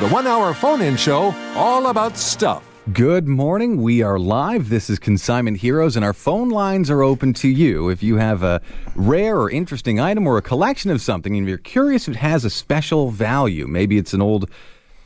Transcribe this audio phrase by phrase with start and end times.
[0.00, 2.64] the one hour phone in show all about stuff.
[2.92, 3.80] Good morning.
[3.80, 4.68] We are live.
[4.68, 7.90] This is Consignment Heroes, and our phone lines are open to you.
[7.90, 8.60] If you have a
[8.96, 12.44] rare or interesting item or a collection of something, and you're curious if it has
[12.44, 14.50] a special value, maybe it's an old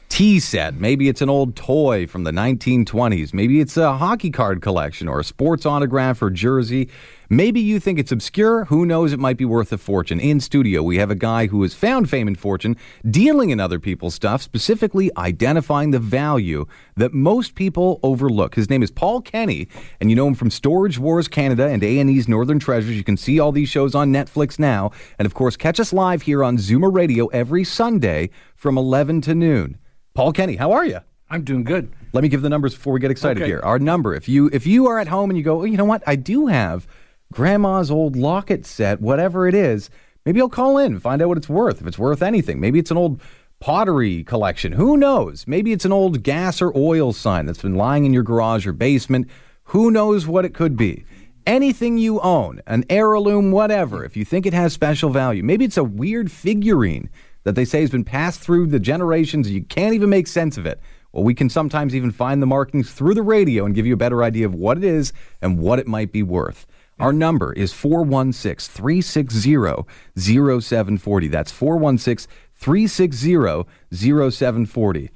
[0.08, 4.62] tea set, maybe it's an old toy from the 1920s, maybe it's a hockey card
[4.62, 6.88] collection or a sports autograph or jersey.
[7.28, 8.66] Maybe you think it's obscure.
[8.66, 9.12] Who knows?
[9.12, 10.20] It might be worth a fortune.
[10.20, 12.76] In studio, we have a guy who has found fame and fortune
[13.10, 18.54] dealing in other people's stuff, specifically identifying the value that most people overlook.
[18.54, 19.66] His name is Paul Kenny,
[20.00, 22.96] and you know him from Storage Wars Canada and A&E's Northern Treasures.
[22.96, 24.92] You can see all these shows on Netflix now.
[25.18, 29.34] And of course, catch us live here on Zoomer Radio every Sunday from 11 to
[29.34, 29.78] noon.
[30.16, 31.00] Paul Kenny, how are you?
[31.28, 31.92] I'm doing good.
[32.14, 33.50] Let me give the numbers before we get excited Okay.
[33.50, 33.60] here.
[33.62, 35.84] Our number, if you if you are at home and you go, oh, you know
[35.84, 36.86] what, I do have
[37.34, 39.90] grandma's old locket set, whatever it is,
[40.24, 41.82] maybe I'll call in and find out what it's worth.
[41.82, 43.20] If it's worth anything, maybe it's an old
[43.60, 44.72] pottery collection.
[44.72, 45.46] Who knows?
[45.46, 48.72] Maybe it's an old gas or oil sign that's been lying in your garage or
[48.72, 49.28] basement.
[49.64, 51.04] Who knows what it could be?
[51.46, 55.76] Anything you own, an heirloom, whatever, if you think it has special value, maybe it's
[55.76, 57.10] a weird figurine
[57.46, 60.66] that they say has been passed through the generations you can't even make sense of
[60.66, 60.80] it.
[61.12, 63.96] Well, we can sometimes even find the markings through the radio and give you a
[63.96, 66.66] better idea of what it is and what it might be worth.
[66.98, 71.28] Our number is 416 360 0740.
[71.28, 75.10] That's 416 360 0740.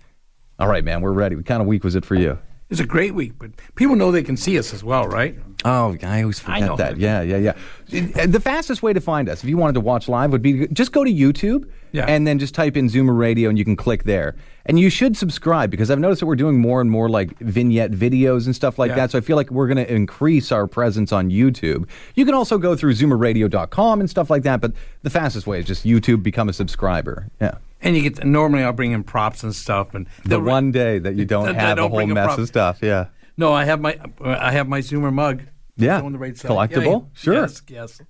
[0.60, 1.34] All right, man, we're ready.
[1.34, 2.38] What kind of week was it for you?
[2.70, 5.36] It's a great week, but people know they can see us as well, right?
[5.64, 6.76] Oh, I always I forget know.
[6.76, 6.96] that.
[6.98, 7.54] Yeah, yeah,
[7.88, 8.26] yeah.
[8.26, 10.92] The fastest way to find us, if you wanted to watch live, would be just
[10.92, 12.06] go to YouTube Yeah.
[12.06, 14.36] and then just type in Zoomer Radio and you can click there.
[14.66, 17.90] And you should subscribe because I've noticed that we're doing more and more like vignette
[17.90, 18.94] videos and stuff like Yeah.
[18.96, 19.10] that.
[19.10, 21.88] So I feel like we're going to increase our presence on YouTube.
[22.14, 25.66] You can also go through zoomerradio.com and stuff like that, but the fastest way is
[25.66, 27.26] just YouTube, become a subscriber.
[27.40, 27.56] Yeah.
[27.82, 31.14] And you get normally I'll bring in props and stuff, and The one day that
[31.16, 32.80] you don't That have don't a whole mess of stuff.
[32.82, 33.06] Yeah.
[33.36, 35.42] No, I have my I have my Zoomer mug.
[35.76, 36.02] Yeah.
[36.02, 36.50] On the right side.
[36.50, 37.02] Collectible?
[37.02, 37.34] Yeah, Sure.
[37.34, 38.00] Yes, yes.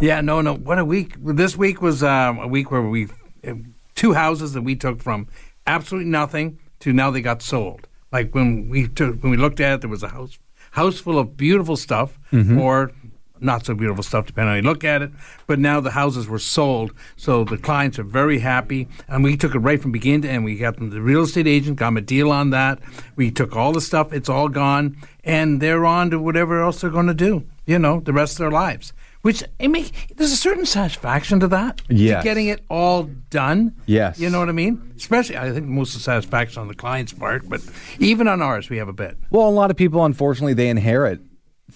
[0.00, 0.54] Yeah, no, no.
[0.56, 1.14] What a week!
[1.20, 3.06] This week was um, a week where we
[3.94, 5.28] two houses that we took from
[5.66, 7.86] absolutely nothing to now they got sold.
[8.10, 10.38] Like when we took when we looked at it, there was a house
[10.72, 12.58] house full of beautiful stuff, Mm-hmm.
[12.58, 12.90] or
[13.40, 15.10] not so beautiful stuff, depending on how you look at it.
[15.46, 18.88] But now the houses were sold, so the clients are very happy.
[19.08, 20.44] And we took it right from beginning to end.
[20.44, 22.78] We got them the real estate agent, got them a deal on that.
[23.16, 26.90] We took all the stuff; it's all gone, and they're on to whatever else they're
[26.90, 27.44] going to do.
[27.66, 28.92] You know, the rest of their lives.
[29.22, 31.82] Which it make there's a certain satisfaction to that.
[32.18, 33.74] to getting it all done.
[33.84, 34.18] Yes.
[34.18, 34.94] You know what I mean?
[34.96, 37.60] Especially, I think most of the satisfaction on the client's part, but
[37.98, 39.18] even on ours, we have a bit.
[39.30, 41.20] Well, a lot of people, unfortunately, they inherit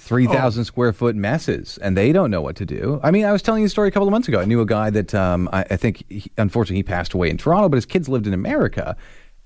[0.04, 0.64] 3,000 Oh.
[0.64, 3.00] square foot messes and they don't know what to do.
[3.02, 4.40] I mean, I was telling you a story a couple of months ago.
[4.40, 7.36] I knew a guy that um, I, I think, he, unfortunately, he passed away in
[7.38, 8.96] Toronto, but his kids lived in America.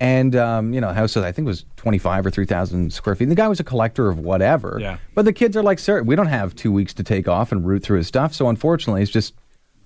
[0.01, 3.25] And, um, you know, house, that I think was 25 or 3,000 square feet.
[3.25, 4.79] And the guy was a collector of whatever.
[4.81, 4.99] Yeah.
[5.15, 7.67] But the kids are like, sir, we don't have two weeks to take off and
[7.67, 8.33] root through his stuff.
[8.33, 9.35] So, unfortunately, it's just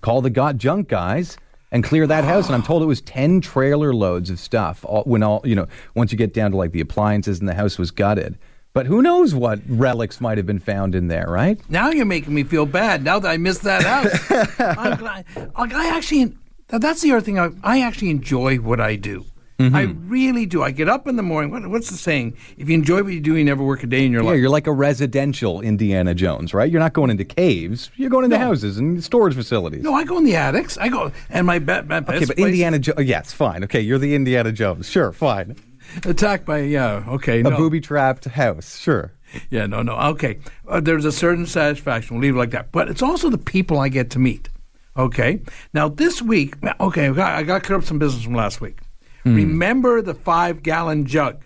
[0.02, 1.38] call the got junk guys
[1.70, 2.44] and clear that house.
[2.46, 5.66] And I'm told it was 10 trailer loads of stuff all, when all, you know,
[5.94, 8.36] once you get down to like the appliances and the house was gutted.
[8.74, 11.60] But who knows what relics might have been found in there, right?
[11.68, 13.04] Now you're making me feel bad.
[13.04, 15.26] Now that I missed that out, I'm glad.
[15.58, 16.34] Like, I actually,
[16.68, 17.38] that's the other thing.
[17.38, 19.26] I, I actually enjoy what I do.
[19.58, 19.76] Mm-hmm.
[19.76, 20.62] I really do.
[20.62, 21.50] I get up in the morning.
[21.50, 22.36] What, what's the saying?
[22.56, 24.36] If you enjoy what you do, you never work a day in your Yeah, life.
[24.36, 26.68] Yeah, you're like a residential Indiana Jones, right?
[26.72, 27.90] You're not going into caves.
[27.96, 29.82] You're going into houses and storage facilities.
[29.82, 30.78] No, I go in the attics.
[30.78, 33.62] I go, and my, be- my best okay, but place- Indiana Jones, yes, fine.
[33.64, 34.88] Okay, you're the Indiana Jones.
[34.88, 35.56] Sure, fine.
[36.04, 37.04] Attacked by yeah.
[37.08, 37.56] Okay, A no.
[37.56, 38.78] booby trapped house.
[38.78, 39.12] Sure.
[39.50, 39.94] Yeah, no, no.
[39.96, 40.38] Okay.
[40.68, 42.16] Uh, there's a certain satisfaction.
[42.16, 42.70] We'll leave it like that.
[42.70, 44.48] But it's also the people I get to meet.
[44.96, 45.40] Okay.
[45.72, 48.80] Now, this week, okay, I got, I got clear up some business from last week.
[49.24, 51.44] Remember the five gallon jug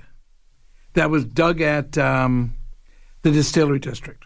[0.94, 2.54] that was dug at um,
[3.22, 4.25] The distillery district.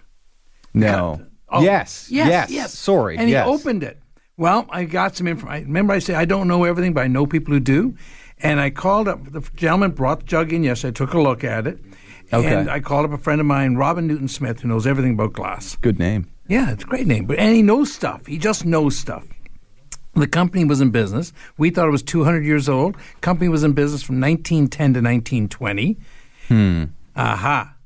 [0.72, 1.26] No.
[1.48, 2.48] Oh, yes, yes.
[2.50, 2.78] yes.
[2.78, 3.18] Sorry.
[3.18, 3.44] And yes.
[3.44, 3.98] he opened it.
[4.36, 5.66] Well, I got some information.
[5.66, 7.96] Remember, I said I don't know everything, but I know people who do.
[8.42, 10.90] And I called up the gentleman brought the jug in yesterday.
[10.90, 11.78] I took a look at it.
[12.32, 12.54] Okay.
[12.54, 15.32] And I called up a friend of mine, Robin Newton Smith, who knows everything about
[15.32, 15.76] glass.
[15.76, 16.30] Good name.
[16.48, 17.26] Yeah, it's a great name.
[17.26, 18.26] But and he knows stuff.
[18.26, 19.26] He just knows stuff.
[20.14, 21.32] The company was in business.
[21.56, 22.96] We thought it was 200 years old.
[23.20, 25.98] Company was in business from 1910 to 1920.
[26.48, 26.84] Hmm.
[27.14, 27.76] Aha.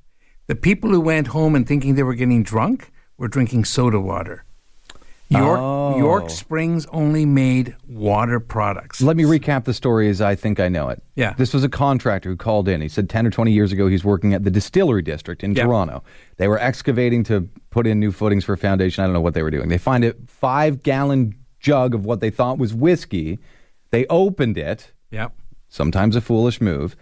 [0.46, 4.44] The people who went home and thinking they were getting drunk were drinking soda water.
[5.30, 5.96] York, Oh.
[5.98, 9.00] York Springs only made water products.
[9.00, 11.02] Let me recap the story as I think I know it.
[11.16, 11.34] Yeah.
[11.36, 12.80] This was a contractor who called in.
[12.80, 15.64] He said 10 or 20 years ago he's working at the distillery district in Yeah.
[15.64, 16.02] Toronto.
[16.36, 19.02] They were excavating to put in new footings for a foundation.
[19.02, 19.68] I don't know what they were doing.
[19.70, 23.38] They find a five gallon jug of what they thought was whiskey.
[23.90, 25.32] They opened it, Yep.
[25.68, 26.96] sometimes a foolish move.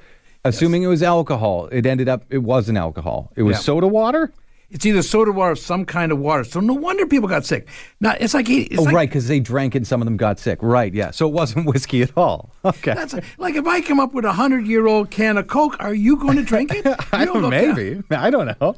[0.45, 3.33] Assuming it was alcohol, it ended up, it wasn't alcohol.
[3.37, 3.61] It was Yeah.
[3.61, 4.33] soda water?
[4.73, 6.45] It's either soda water or some kind of water.
[6.45, 7.69] So no wonder people got sick.
[8.01, 10.17] Now it's like it's oh, like, right, because they drank it and some of them
[10.17, 10.59] got sick.
[10.63, 11.11] Right, yeah.
[11.11, 12.51] So it wasn't whiskey at all.
[12.65, 12.95] Okay.
[12.95, 15.93] That's like if I come up with a hundred year old can of Coke, are
[15.93, 16.87] you going to drink it?
[17.13, 18.01] I don't maybe.
[18.11, 18.77] I don't know.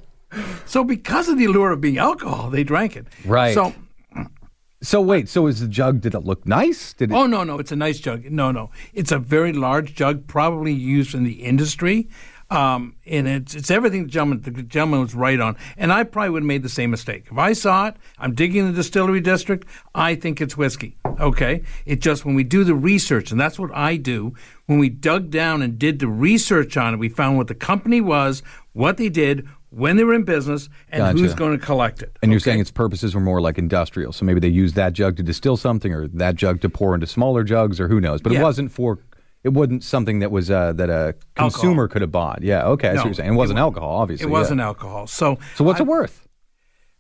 [0.65, 3.07] So because of the allure of being alcohol, they drank it.
[3.27, 3.53] Right.
[3.53, 3.75] So
[4.81, 6.01] So wait, so is the jug?
[6.01, 6.95] Did it look nice?
[6.95, 7.15] Did it?
[7.15, 8.25] oh no no, it's a nice jug.
[8.25, 12.09] No no, it's a very large jug, probably used in the industry.
[12.55, 15.57] Um, and it's it's everything the gentleman the gentleman was right on.
[15.77, 17.97] And I probably would have made the same mistake if I saw it.
[18.19, 19.67] I'm digging the distillery district.
[19.95, 20.97] I think it's whiskey.
[21.21, 24.35] Okay, it just when we do the research, and that's what I do.
[24.67, 28.01] When we dug down and did the research on it, we found what the company
[28.01, 28.43] was,
[28.73, 31.19] what they did, when they were in business, and Gotcha.
[31.19, 32.17] who's going to collect it.
[32.23, 34.13] and you're saying its purposes were more like industrial.
[34.13, 37.07] So maybe they used that jug to distill something, or that jug to pour into
[37.07, 38.23] smaller jugs, or who knows.
[38.23, 39.01] But it wasn't for.
[39.45, 42.43] It wasn't something that was uh, that a consumer could have bought.
[42.43, 43.33] Yeah, okay, I see what you're saying.
[43.35, 44.27] It wasn't wa- alcohol, obviously.
[44.27, 45.07] It wasn't alcohol.
[45.07, 46.27] So So what's I- it worth?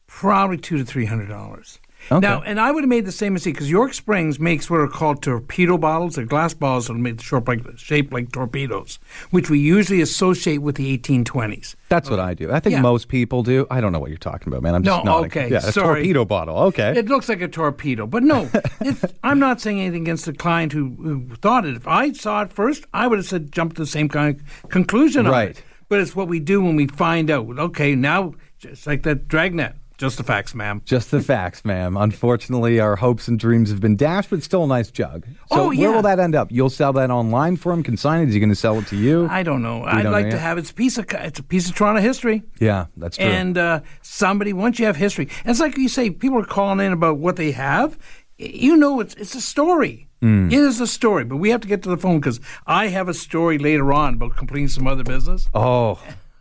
[0.06, 1.81] Probably two to three hundred dollars.
[2.12, 2.21] Okay.
[2.21, 4.89] Now, and I would have made the same mistake because York Springs makes what are
[4.89, 6.17] called torpedo bottles.
[6.17, 8.99] They're glass bottles that are made shaped like, shaped like torpedoes,
[9.31, 11.75] which we usually associate with the 1820s.
[11.89, 12.51] That's what I do.
[12.53, 12.81] I think Yeah.
[12.83, 13.67] most people do.
[13.71, 14.75] I don't know what you're talking about, man.
[14.75, 15.27] I'm just No, nodding.
[15.31, 15.97] okay, Yeah, a sorry.
[16.03, 16.56] torpedo bottle.
[16.65, 16.95] Okay.
[16.97, 20.73] It looks like a torpedo, but no, it's, I'm not saying anything against the client
[20.73, 21.77] who, who thought it.
[21.77, 24.69] If I saw it first, I would have said jump to the same kind of
[24.71, 25.27] conclusion.
[25.27, 25.51] on Right.
[25.51, 25.62] it.
[25.89, 27.47] But it's what we do when we find out.
[27.59, 29.75] Okay, now it's like that dragnet.
[29.96, 30.82] Just the facts, ma'am.
[30.85, 31.96] Just the facts, ma'am.
[31.96, 35.25] Unfortunately, our hopes and dreams have been dashed, but still a nice jug.
[35.52, 36.50] So Oh, where will that end up?
[36.50, 38.29] You'll sell that online for him, consign it?
[38.29, 39.29] Is he going to sell it to you?
[39.31, 39.85] I don't know.
[39.85, 40.43] I'd don't like know to yet?
[40.43, 42.43] have it's a piece of it's a piece of Toronto history.
[42.58, 43.26] yeah, that's true.
[43.26, 46.85] And uh, somebody, once you have history, and it's like you say, people are calling
[46.85, 47.96] in about what they have.
[48.37, 50.08] You know, it's it's a story.
[50.20, 50.46] Hmm.
[50.50, 53.08] It is a story, but we have to get to the phone because I have
[53.08, 55.49] a story later on about completing some other business.
[55.55, 56.00] Oh,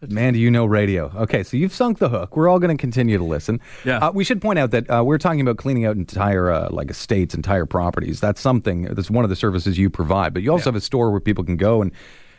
[0.10, 1.12] man, do you know radio?
[1.16, 2.36] Okay, so you've sunk the hook.
[2.36, 3.60] We're all going to continue to listen.
[3.86, 3.98] Yeah.
[3.98, 6.90] Uh, we should point out that uh, we're talking about cleaning out entire uh, like
[6.90, 8.20] estates, entire properties.
[8.20, 8.84] That's something.
[8.84, 10.34] That's one of the services you provide.
[10.34, 11.92] But you also have a store where people can go and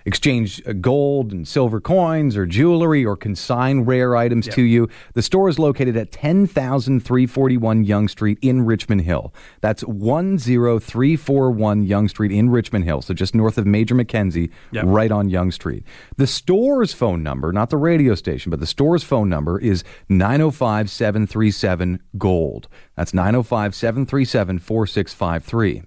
[0.07, 4.89] exchange uh, gold and silver coins or jewelry or consign rare items to you.
[5.15, 9.33] The store is located at 10341 Yonge Street in Richmond Hill.
[9.61, 14.85] That's 10341 Yonge Street in Richmond Hill, so just north of Major Mackenzie, Yep.
[14.89, 15.85] right on Yonge Street.
[16.17, 20.91] The store's phone number, not the radio station, but the store's phone number is 905
[20.91, 22.69] 737 Gold.
[22.97, 25.83] That's 905 737 4653.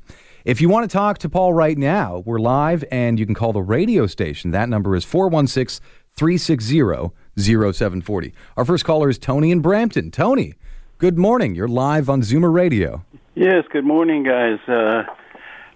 [0.48, 3.51] If you want to talk to Paul right now, we're live and you can call
[3.51, 4.51] the radio station.
[4.51, 5.86] That number is 416
[6.16, 8.34] 360 0740.
[8.56, 10.10] Our first caller is Tony in Brampton.
[10.10, 10.54] Tony,
[11.00, 11.54] good morning.
[11.54, 13.04] You're live on Zoomer Radio.
[13.36, 14.60] Yes, good morning, guys.
[14.70, 15.04] Uh,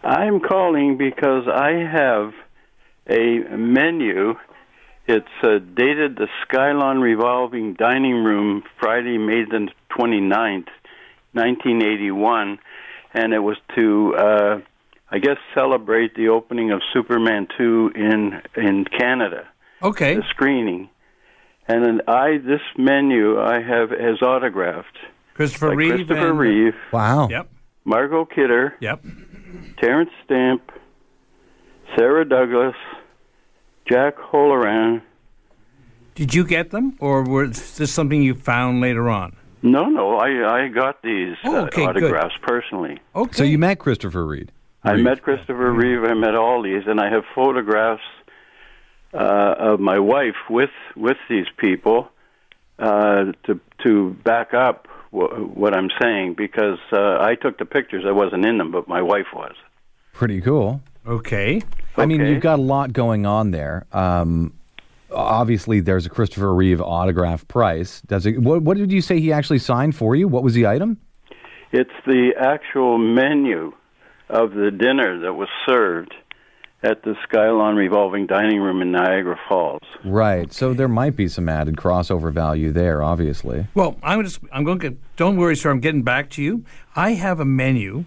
[0.08, 2.32] I'm calling because I have
[3.10, 4.36] a menu.
[5.06, 9.68] It's uh, dated the Skylon Revolving Dining Room, Friday, May the
[10.00, 10.70] 29th,
[11.34, 12.60] 1981,
[13.13, 14.60] and it was to, uh,
[15.10, 19.48] I guess, celebrate the opening of Superman 2 in in Canada
[19.84, 20.15] Okay.
[20.15, 20.89] the screening.
[21.68, 24.98] And then I this menu I have as autographed
[25.34, 25.96] Christopher by Reeve.
[25.96, 27.27] Christopher and, Reeve, Wow.
[27.30, 27.50] Yep.
[27.86, 29.03] Margot Kidder, Yep.
[29.82, 30.62] Terence Stamp,
[31.98, 32.75] Sarah Douglas,
[33.89, 35.01] Jack O'Halloran.
[36.15, 39.36] Did you get them, or was this something you found later on?
[39.63, 41.89] No, no, I I got these Oh, uh, okay, good.
[41.89, 43.00] autographs personally.
[43.15, 43.32] Okay.
[43.38, 44.51] So you met Christopher Reed.
[44.84, 45.03] I Reeve.
[45.03, 46.03] met Christopher Reeve.
[46.03, 48.01] I met all these, and I have photographs
[49.13, 52.10] uh, of my wife with with these people
[52.80, 58.03] uh, to to back up wh- what I'm saying because uh, I took the pictures.
[58.08, 59.53] I wasn't in them, but my wife was.
[60.13, 60.82] Pretty cool.
[61.06, 61.58] Okay.
[61.58, 61.65] okay.
[61.98, 63.86] I mean, you've got a lot going on there.
[63.91, 64.53] Um,
[65.13, 68.01] obviously there's a Christopher Reeve autograph price.
[68.01, 68.39] Does it?
[68.39, 70.27] What, what did you say he actually signed for you?
[70.27, 70.98] What was the item?
[71.72, 73.74] It's the actual menu
[74.30, 76.13] of the dinner that was served
[76.84, 79.82] at the Skylon Revolving Dining Room in Niagara Falls.
[80.03, 80.51] Right.
[80.51, 83.68] So there might be some added crossover value there, obviously.
[83.75, 85.15] Well, I'm just I'm going to get.
[85.15, 85.70] Don't worry, sir.
[85.70, 86.65] I'm getting back to you.
[86.96, 88.06] I have a menu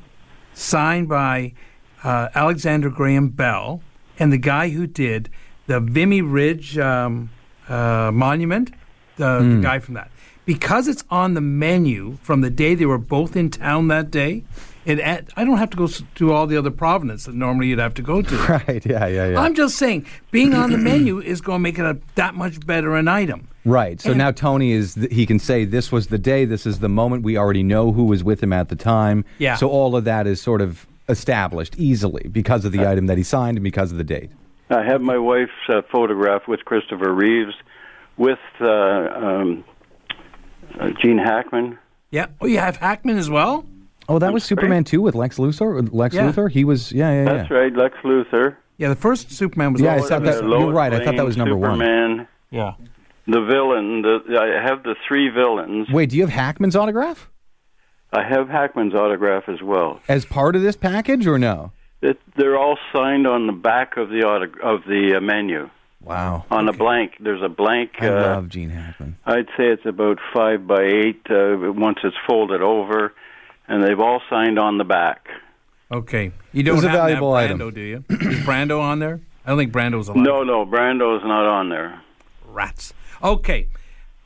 [0.55, 1.55] signed by
[2.03, 3.81] uh, Alexander Graham Bell
[4.19, 5.31] and the guy who did
[5.67, 7.31] the Vimy Ridge um,
[7.69, 8.73] uh, Monument,
[9.17, 10.11] the, the guy from that.
[10.47, 14.45] Because it's on the menu from the day they were both in town that day,
[14.85, 17.95] it I don't have to go to all the other provenance that normally you'd have
[17.95, 18.37] to go to.
[18.49, 18.85] Right.
[18.85, 19.07] Yeah.
[19.07, 19.29] Yeah.
[19.31, 19.41] Yeah.
[19.41, 22.65] I'm just saying, being on the menu is going to make it a, that much
[22.67, 23.49] better an item.
[23.65, 23.99] Right.
[24.03, 26.81] So And- now Tony is th- he can say this was the day, this is
[26.81, 27.23] the moment.
[27.23, 29.25] We already know who was with him at the time.
[29.39, 29.57] Yeah.
[29.57, 33.25] So all of that is sort of established easily because of the item that he
[33.25, 34.31] signed and because of the date.
[34.71, 37.55] I have my wife's uh, photograph with Christopher Reeves,
[38.17, 39.65] with uh, um,
[40.81, 41.79] uh, Gene Hackman.
[42.11, 42.27] Yeah.
[42.41, 43.67] Oh, you have Hackman as well?
[44.09, 45.75] Oh, that was That's Superman 2 with Lex Luthor?
[45.77, 46.31] With Lex Yeah.
[46.31, 46.51] Luthor?
[46.51, 47.33] He was yeah, yeah, yeah.
[47.39, 48.57] That's right, Lex Luthor.
[48.77, 51.17] Yeah, the first Superman was Yeah, I thought on the- that- you're right, I thought
[51.17, 51.79] that was number one.
[51.79, 52.75] Superman, Yeah.
[53.27, 54.03] The villain.
[54.03, 55.89] The, I have the three villains.
[55.91, 57.31] Wait, do you have Hackman's autograph
[58.13, 60.01] I have Hackman's autograph as well.
[60.09, 61.73] as part of this package or no?
[62.05, 65.71] It, they're all signed on the back of the autog- of the uh, menu.
[66.03, 66.45] Wow.
[66.51, 67.93] On a blank, there's a blank.
[67.99, 69.17] I uh, love Gene Hackman.
[69.25, 71.23] I'd say it's about five by eight.
[71.31, 73.15] Uh, once it's folded over,
[73.67, 75.29] and they've all signed on the back.
[75.91, 76.33] Okay.
[76.53, 77.59] You don't was a have valuable to have item.
[77.59, 78.05] Brando, do you?
[78.11, 79.21] Is Brando on there?
[79.47, 80.23] I don't think Brando's alive.
[80.23, 82.03] No, no, Brando's not on there.
[82.47, 82.93] Rats.
[83.23, 83.69] Okay.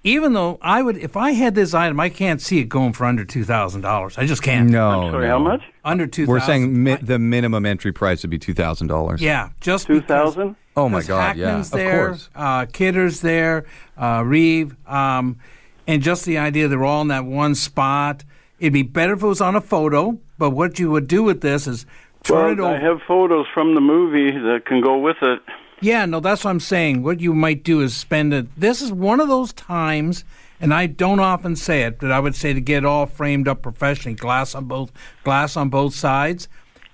[0.04, 3.04] Even though I would, if I had this item, I can't see it going for
[3.04, 4.16] under two thousand dollars.
[4.16, 4.70] I just can't.
[4.70, 5.10] No.
[5.10, 5.38] Sorry, no.
[5.38, 5.62] how much?
[5.84, 6.26] Under two.
[6.26, 9.20] We're saying mi- the minimum entry price would be $2,000.
[9.20, 10.56] Yeah, just Two because- thousand.
[10.76, 11.46] Oh my because god, yeah.
[11.46, 12.30] Hackman's Of course.
[12.36, 13.64] Uh, Kidder's there,
[13.96, 15.38] uh, Reeve, um,
[15.88, 18.22] and just the idea they're all in that one spot.
[18.60, 20.18] It'd be better if it was on a photo.
[20.38, 21.84] But what you would do with this is
[22.22, 22.76] turn it Well, over.
[22.76, 25.40] I have photos from the movie that can go with it.
[25.80, 27.02] Yeah, no, that's what I'm saying.
[27.02, 28.48] What you might do is spend it.
[28.56, 30.24] This is one of those times,
[30.60, 33.62] and I don't often say it, but I would say to get all framed up
[33.62, 34.90] professionally, glass on both
[35.22, 36.48] glass on both sides.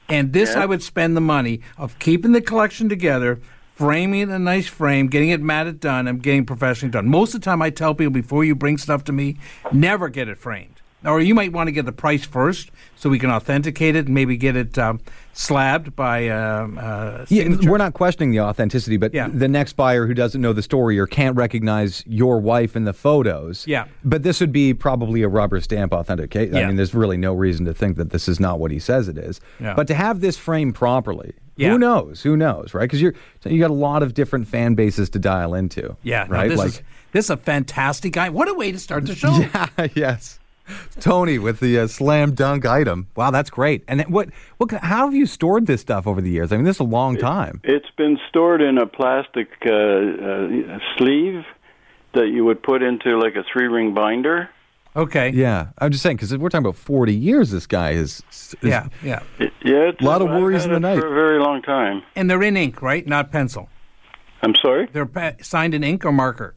[0.09, 0.64] And this, Yeah.
[0.64, 3.41] I would spend the money of keeping the collection together,
[3.75, 7.09] framing it in a nice frame, getting it matted done, and getting professionally done.
[7.09, 9.38] Most of the time, I tell people before you bring stuff to me,
[9.73, 10.74] never get it framed.
[11.05, 14.15] Or you might want to get the price first, so we can authenticate it and
[14.15, 15.01] maybe get it um,
[15.35, 19.29] slabbed by um, uh, Yeah, we're not questioning the authenticity, but Yeah.
[19.33, 22.93] the next buyer who doesn't know the story or can't recognize your wife in the
[22.93, 23.67] photos.
[23.67, 23.85] Yeah.
[24.05, 26.55] But this would be probably a rubber stamp authenticate.
[26.55, 29.09] I mean, there's really no reason to think that this is not what he says
[29.09, 29.41] it is.
[29.61, 29.75] Yeah.
[29.75, 31.71] But to have this framed properly, Yeah.
[31.71, 32.23] who knows?
[32.23, 32.83] Who knows, right?
[32.85, 35.97] Because you're you got a lot of different fan bases to dial into.
[36.03, 36.49] Yeah, no, right.
[36.49, 36.83] this like, is
[37.13, 38.29] this is a fantastic guy.
[38.31, 39.37] What a way to start the show.
[39.39, 40.39] yeah, yes.
[41.00, 43.09] Tony with the uh, slam dunk item.
[43.16, 43.85] Wow, that's great.
[43.88, 46.52] And what what how have you stored this stuff over the years?
[46.52, 47.61] I mean, this is a long time.
[47.64, 51.44] It's been stored in a plastic uh, uh, sleeve
[52.14, 54.49] that you would put into like a three ring binder.
[54.97, 55.30] Okay.
[55.30, 57.50] Yeah, I'm just saying because we're talking about 40 years.
[57.50, 59.23] This guy is, is Yeah, yeah.
[59.40, 61.00] It, yeah, it's, Lot of worries in the night.
[61.00, 62.04] for a very long time.
[62.14, 63.04] And they're in ink, right?
[63.04, 63.68] Not pencil.
[64.42, 66.54] I'm sorry, They're pa- signed in ink or marker.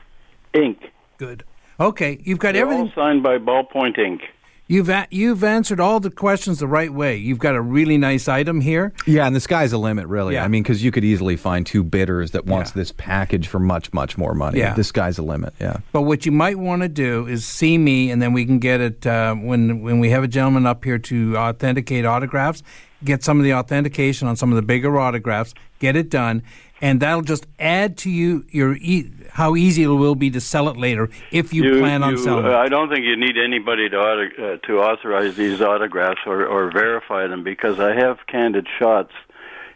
[0.53, 0.91] ink.
[1.17, 1.45] Good.
[1.79, 2.85] Okay, you've got They're everything.
[2.85, 4.21] all signed by ballpoint ink.
[4.69, 7.15] You've a- you've answered all the questions the right way.
[7.15, 8.91] You've got a really nice item here.
[9.05, 10.33] Yeah, and the sky's the limit, really.
[10.33, 10.43] Yeah.
[10.43, 12.81] I mean, because you could easily find two bidders that wants Yeah.
[12.81, 14.59] this package for much, much more money.
[14.59, 14.73] Yeah.
[14.73, 15.53] The sky's the limit.
[15.61, 15.77] Yeah.
[15.93, 18.81] But what you might want to do is see me, and then we can get
[18.81, 22.61] it uh, when when we have a gentleman up here to authenticate autographs.
[23.05, 25.53] Get some of the authentication on some of the bigger autographs.
[25.79, 26.41] Get it done,
[26.81, 30.67] and that'll just add to you your e- how easy it will be to sell
[30.67, 32.43] it later if you, plan on you- selling.
[32.45, 32.55] uh, it.
[32.55, 36.71] I don't think you need anybody to auto, uh, to authorize these autographs or, or
[36.71, 39.11] verify them because I have candid shots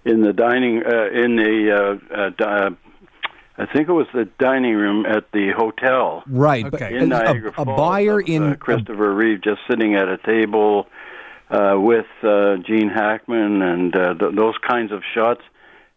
[0.04, 2.70] in the dining uh, in the uh, uh, di- uh,
[3.60, 6.66] I think it was the dining room at the hotel Right.
[6.66, 6.98] Okay.
[6.98, 10.08] In a- Niagara a, a Falls buyer of, in uh, Christopher Reeve just sitting at
[10.08, 10.88] a table
[11.52, 15.42] uh, with uh, Gene Hackman and uh, th- those kinds of shots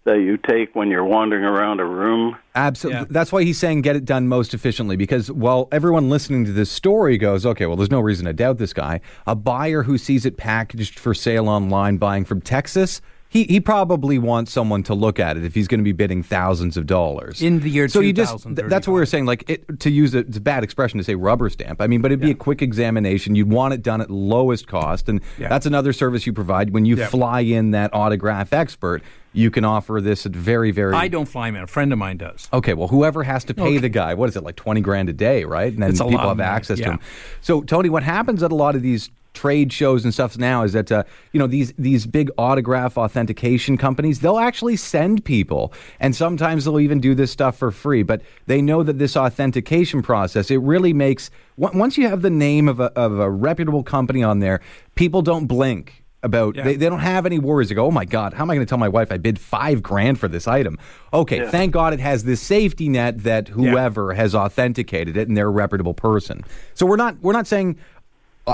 [0.05, 2.37] that you take when you're wandering around a room.
[2.55, 3.01] Absolutely.
[3.01, 3.07] Yeah.
[3.11, 6.71] That's why he's saying get it done most efficiently because while everyone listening to this
[6.71, 10.27] story goes, okay, well, there's no reason to doubt this guy, a buyer who sees
[10.27, 13.01] it packaged for sale online buying from Texas
[13.35, 16.23] he, he probably wants someone to look at it if he's going to be bidding
[16.23, 19.27] thousands of dollars In the year So you just th- that's what we were saying.
[19.27, 21.83] Like it, to use a, it's a bad expression to say rubber stamp.
[21.83, 23.35] I mean, but it'd be a quick examination.
[23.35, 25.49] You'd want it done at lowest cost, and Yeah.
[25.49, 27.09] that's another service you provide when you Yeah.
[27.09, 29.03] fly in that autograph expert.
[29.33, 30.95] You can offer this at very very.
[30.95, 31.65] I don't fly him in.
[31.65, 32.49] A friend of mine does.
[32.53, 35.13] Okay, well, whoever has to pay the guy, what is it, like 20 grand a
[35.13, 35.73] day, right?
[35.73, 36.85] And then people have money, access yeah.
[36.87, 37.01] to him.
[37.41, 40.73] So, Tony, what happens at a lot of these trade shows and stuff now is
[40.73, 45.73] that, uh, you know, these, these big autograph authentication companies, they'll actually send people.
[46.01, 48.03] And sometimes they'll even do this stuff for free.
[48.03, 52.69] But they know that this authentication process, it really makes, once you have the name
[52.69, 54.61] of a, of a reputable company on there,
[54.95, 56.63] people don't blink about Yeah.
[56.65, 58.65] they, they don't have any worries they go oh my god how am i going
[58.65, 60.79] to tell my wife i bid five grand for this item
[61.13, 65.49] okay thank god it has this safety net that whoever has authenticated it and they're
[65.49, 67.77] a reputable person so we're not we're not saying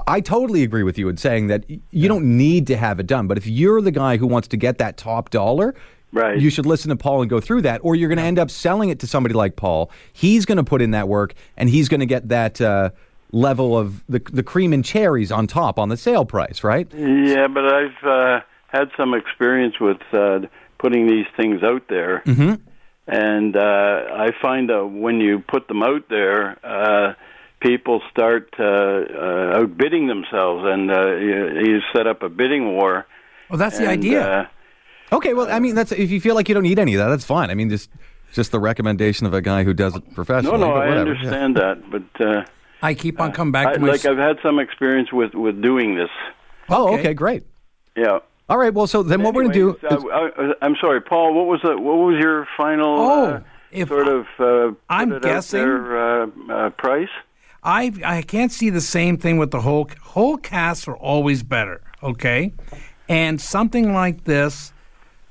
[0.07, 3.27] I totally agree with you in saying that you don't need to have it done,
[3.27, 5.75] but if you're the guy who wants to get that top dollar,
[6.13, 6.41] Right.
[6.41, 8.51] you should listen to Paul and go through that, or you're going to end up
[8.51, 9.91] selling it to somebody like Paul.
[10.13, 12.91] He's going to put in that work, and he's going to get that uh,
[13.33, 16.89] level of the the cream and cherries on top on the sale price, right?
[16.93, 20.41] Yeah, but I've uh, had some experience with uh,
[20.79, 22.55] putting these things out there, mm-hmm.
[23.07, 27.15] and uh, I find that when you put them out there, uh,
[27.61, 33.07] people start uh, uh, outbidding themselves, and uh, you, you set up a bidding war.
[33.49, 34.23] Well, that's the idea.
[34.27, 34.47] Uh,
[35.13, 37.09] Okay, well, I mean, that's if you feel like you don't need any of that,
[37.09, 37.51] that's fine.
[37.51, 37.91] I mean, just
[38.33, 40.59] just the recommendation of a guy who does it professionally.
[40.61, 41.15] no, but I whatever.
[41.15, 41.19] Yeah.
[41.21, 42.45] understand that, but uh,
[42.81, 43.89] I keep on coming back I, to my.
[43.89, 46.11] like I've had some experience with with doing this.
[46.69, 47.01] Oh, Okay.
[47.01, 47.43] okay, great.
[47.97, 48.21] Yeah.
[48.49, 49.87] All right, well, so then what we're going to do?
[49.89, 51.35] Is- uh, I, I'm sorry, Paul.
[51.35, 53.41] What was the, what was your final Oh, uh,
[53.73, 57.09] if sort I- of uh, I'm guessing- out there, uh, uh, price?
[57.63, 61.81] I I can't see the same thing with the whole whole casts are always better.
[62.03, 62.53] Okay,
[63.09, 64.73] and something like this.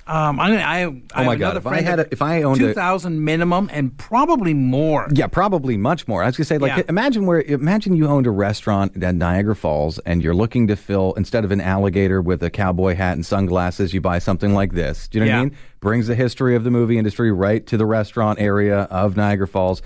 [0.06, 2.74] Um, I'm I, I Oh my God, if I had a- if I owned two
[2.74, 5.08] thousand minimum and probably more.
[5.14, 6.24] Yeah, probably much more.
[6.24, 6.84] I was gonna say, like, Yeah.
[6.90, 11.14] imagine where imagine you owned a restaurant at Niagara Falls and you're looking to fill
[11.14, 15.08] instead of an alligator with a cowboy hat and sunglasses, you buy something like this.
[15.08, 15.56] Do you know what I mean?
[15.80, 19.84] Brings the history of the movie industry right to the restaurant area of Niagara Falls.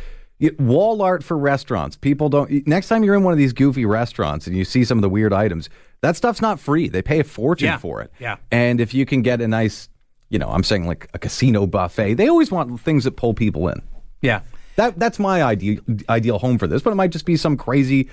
[0.60, 1.96] Wall art for restaurants.
[1.96, 2.68] People don't.
[2.68, 5.10] Next time you're in one of these goofy restaurants and you see some of the
[5.10, 5.70] weird items,
[6.02, 6.90] that stuff's not free.
[6.90, 7.78] They pay a fortune Yeah.
[7.78, 8.12] for it.
[8.20, 8.36] Yeah.
[8.52, 9.88] And if you can get a nice,
[10.30, 13.68] you know, I'm saying like a casino buffet, they always want things that pull people
[13.70, 13.82] in.
[14.22, 14.42] Yeah.
[14.76, 18.10] That that's my ideal ideal home for this, but it might just be some crazy,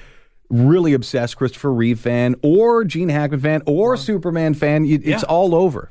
[0.51, 4.85] really obsessed Christopher Reeve fan, or Gene Hackman fan, or Superman fan.
[4.85, 5.21] It's Yeah.
[5.29, 5.91] all over.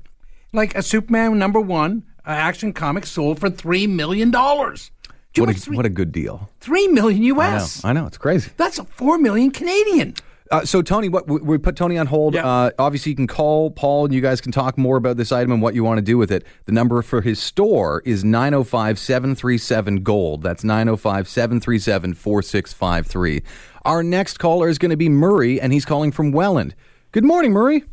[0.54, 4.92] Like a Superman number one uh, action comic sold for three million dollars.
[4.99, 4.99] Do you
[5.38, 6.50] What a, three, what a good deal.
[6.60, 7.44] three million I know.
[7.56, 7.86] US?
[7.86, 8.08] I know.
[8.08, 8.52] It's crazy.
[8.58, 10.16] That's a four million Canadian.
[10.52, 12.34] Uh, so Tony, what we, we put Tony on hold.
[12.34, 12.44] Yeah.
[12.46, 15.52] Uh, obviously, you can call Paul, and you guys can talk more about this item
[15.52, 16.44] and what you want to do with it.
[16.66, 20.42] The number for his store is 905-737 gold.
[20.42, 23.44] That's 905-737-4653.
[23.86, 26.74] Our next caller is going to be Murray, and he's calling from Welland.
[27.12, 27.84] Good morning, Murray.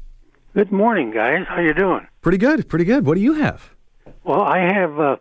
[0.55, 1.45] Good morning, guys.
[1.49, 2.07] How you doing?
[2.23, 2.67] Pretty good.
[2.69, 3.05] Pretty good.
[3.07, 3.71] What do you have?
[4.25, 5.17] Well, I have uh,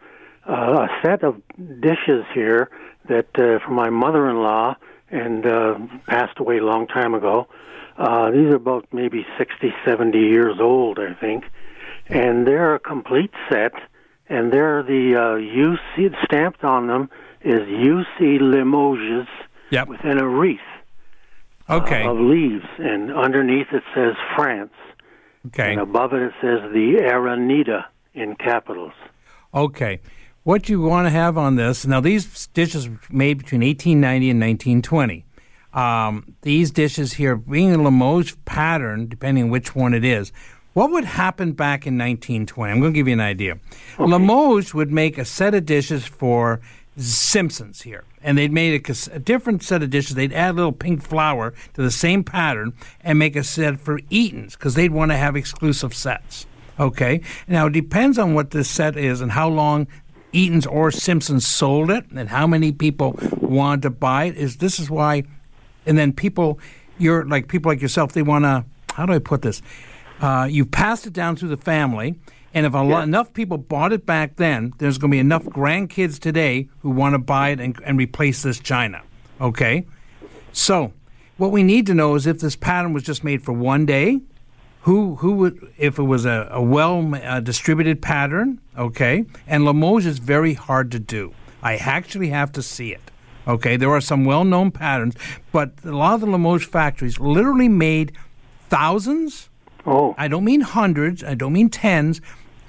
[0.47, 2.69] uh, a set of dishes here
[3.07, 4.75] that uh, from my mother-in-law
[5.09, 5.77] and uh,
[6.07, 7.47] passed away a long time ago.
[7.97, 11.45] Uh, these are about maybe 60, 70 years old, I think,
[12.07, 13.73] and they're a complete set.
[14.27, 17.09] And they're the uh, UC stamped on them
[17.41, 19.27] is UC Limoges
[19.71, 19.87] Yep.
[19.87, 20.59] within a wreath
[21.69, 22.05] Okay.
[22.05, 24.73] of leaves, and underneath it says France.
[25.47, 25.71] Okay.
[25.71, 28.93] And above it, it says the Aranita in capitals.
[29.53, 29.99] Okay.
[30.45, 32.01] What you want to have on this now?
[32.01, 35.25] These dishes were made between 1890 and 1920.
[35.73, 40.31] Um, these dishes here, being a Limoges pattern, depending on which one it is,
[40.73, 42.71] what would happen back in 1920?
[42.71, 43.57] I'm going to give you an idea.
[43.97, 46.61] Limoges would make a set of dishes for
[46.95, 50.13] Simpsons here, and they'd made a, a different set of dishes.
[50.13, 53.99] They'd add a little pink flower to the same pattern and make a set for
[54.11, 56.45] Eaton's because they'd want to have exclusive sets.
[56.79, 57.21] Okay.
[57.47, 59.87] Now it depends on what this set is and how long
[60.35, 64.35] Eaton's or Simpsons sold it and how many people wanted to buy it.
[64.35, 65.23] Is this is why,
[65.85, 66.59] and then people,
[66.97, 68.11] you're like people like yourself.
[68.11, 68.65] They want to.
[68.93, 69.61] How do I put this?
[70.21, 72.15] Uh, you've passed it down through the family,
[72.53, 75.43] and if a lo- enough people bought it back then, there's going to be enough
[75.43, 79.01] grandkids today who want to buy it and, and replace this china.
[79.41, 79.85] Okay.
[80.53, 80.93] So,
[81.37, 84.21] what we need to know is if this pattern was just made for one day,
[84.85, 89.25] who who would if it was a, a well uh, distributed pattern, okay?
[89.47, 91.33] And Limoges is very hard to do.
[91.61, 93.01] I actually have to see it.
[93.47, 95.15] Okay, there are some well-known patterns,
[95.51, 98.11] but a lot of the Limoges factories literally made
[98.69, 99.49] thousands
[99.85, 102.19] Oh, I don't mean hundreds, I don't mean tens,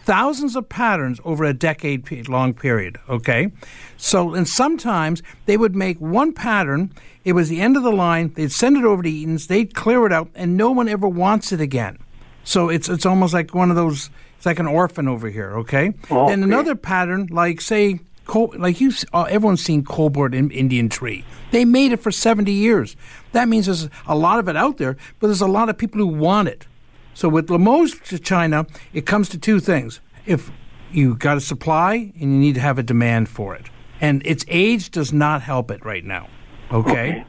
[0.05, 3.51] thousands of patterns over a decade long period, okay?
[3.97, 6.93] So, and sometimes they would make one pattern,
[7.25, 10.05] it was the end of the line, they'd send it over to Eaton's, they'd clear
[10.07, 11.99] it out, and no one ever wants it again.
[12.47, 15.93] So it's it's almost like one of those, it's like an orphan over here, okay?
[16.11, 16.31] Okay.
[16.31, 21.25] Then another pattern, like say, co- like you, uh, everyone's seen cobalt in Indian tree.
[21.51, 22.95] They made it for 70 years.
[23.33, 25.99] That means there's a lot of it out there, but there's a lot of people
[26.01, 26.67] who want it.
[27.15, 30.01] So with Limoges to China, it comes to two things.
[30.25, 30.53] If
[30.93, 33.67] you got a supply and you need to have a demand for it.
[34.01, 36.29] And its age does not help it right now.
[36.71, 37.25] Okay?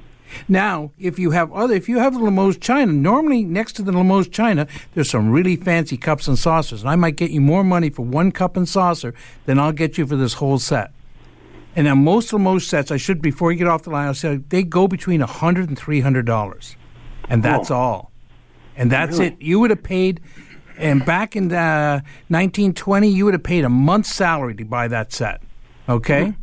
[0.47, 3.91] Now, if you have other if you have the Limoges China, normally next to the
[3.91, 6.81] Limoges China, there's some really fancy cups and saucers.
[6.81, 9.13] And I might get you more money for one cup and saucer
[9.45, 10.91] than I'll get you for this whole set.
[11.75, 14.37] And now most Limoges sets, I should before you get off the line, I'll say
[14.37, 16.75] they go between a hundred and three hundred dollars.
[17.29, 18.11] And that's all
[18.77, 19.41] and that's it.
[19.41, 20.21] You would have paid,
[20.77, 25.11] and back in uh, 1920, you would have paid a month's salary to buy that
[25.11, 25.41] set.
[25.89, 26.33] Okay.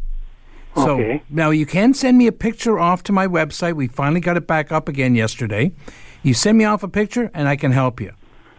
[0.76, 1.22] So Okay.
[1.30, 3.74] now you can send me a picture off to my website.
[3.74, 5.72] We finally got it back up again yesterday.
[6.22, 8.12] You send me off a picture, and I can help you.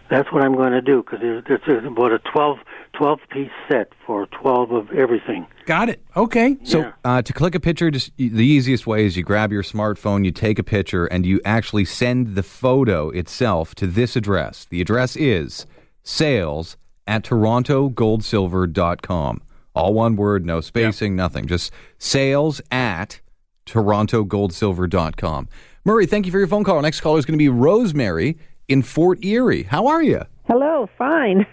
[0.08, 2.58] that's what I'm going to do because this is about a 12,
[2.96, 5.48] 12 piece set for 12 of everything.
[5.66, 6.00] Got it?
[6.16, 6.56] Okay.
[6.62, 6.92] So Yeah.
[7.04, 10.30] uh, to click a picture, just the easiest way is you grab your smartphone, you
[10.30, 14.64] take a picture, and you actually send the photo itself to this address.
[14.70, 15.66] The address is
[16.04, 16.76] sales
[17.08, 19.40] at torontogoldsilver.com.
[19.76, 21.46] All one word, no spacing, nothing.
[21.46, 23.20] Just sales at
[23.66, 25.48] torontogoldsilver.com.
[25.84, 26.76] Murray, thank you for your phone call.
[26.76, 29.64] Our next caller is going to be Rosemary in Fort Erie.
[29.64, 30.22] How are you?
[30.48, 31.46] Hello, fine.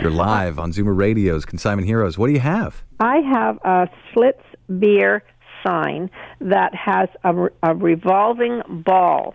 [0.00, 2.16] You're live on Zoomer Radio's Consignment Heroes.
[2.16, 2.84] What do you have?
[3.00, 4.42] I have a Schlitz
[4.78, 5.24] beer
[5.66, 6.08] sign
[6.40, 9.34] that has a, a revolving ball.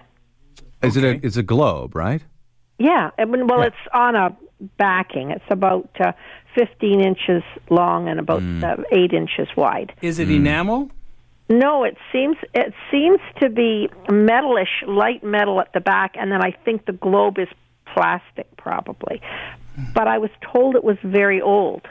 [0.81, 2.21] Is it a it's a globe, right?
[2.79, 3.65] Yeah, I mean, well, Yeah.
[3.67, 4.37] it's on a
[4.77, 5.31] backing.
[5.31, 6.11] It's about uh,
[6.55, 9.93] 15 inches long and about uh, eight inches wide.
[10.01, 10.91] Is it enamel?
[11.49, 16.41] No, it seems it seems to be metalish, light metal at the back, and then
[16.41, 17.49] I think the globe is
[17.93, 19.21] plastic, probably.
[19.93, 21.81] But I was told it was very old.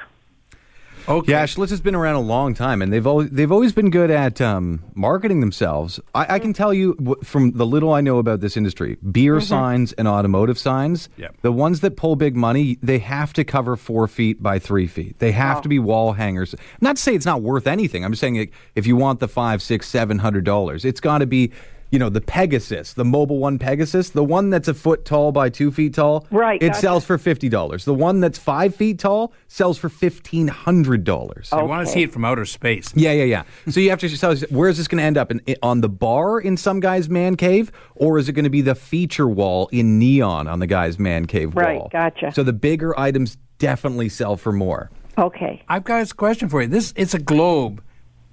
[1.09, 1.33] Okay.
[1.33, 4.11] Yeah, Schlitz has been around a long time, and they've always they've always been good
[4.11, 6.01] at um, marketing themselves.
[6.15, 9.93] I, I can tell you from the little I know about this industry, beer signs
[9.95, 11.09] and automotive signs.
[11.17, 11.37] Yep.
[11.43, 15.19] The ones that pull big money, they have to cover four feet by three feet.
[15.19, 16.55] They have to be wall hangers.
[16.81, 18.05] Not to say it's not worth anything.
[18.05, 21.19] I'm just saying like, if you want the five, six, seven hundred dollars, it's got
[21.19, 21.53] to be.
[21.91, 25.49] You know the Pegasus, the Mobil One Pegasus, the one that's a foot tall by
[25.49, 26.25] two feet tall.
[26.31, 26.81] Right, It gotcha.
[26.81, 27.85] sells for fifty dollars.
[27.85, 31.49] The one that's five feet tall sells for fifteen hundred dollars.
[31.53, 32.93] I want to see it from outer space.
[32.95, 33.43] Yeah, yeah, yeah.
[33.71, 35.81] So you have to tell us where is this going to end up in, on
[35.81, 39.27] the bar in some guy's man cave, or is it going to be the feature
[39.29, 41.89] wall in neon on the guy's man cave Right, wall?
[41.93, 42.31] gotcha.
[42.33, 44.91] So the bigger items definitely sell for more.
[45.19, 45.63] Okay.
[45.69, 46.69] I've got a question for you.
[46.69, 47.83] This it's a globe.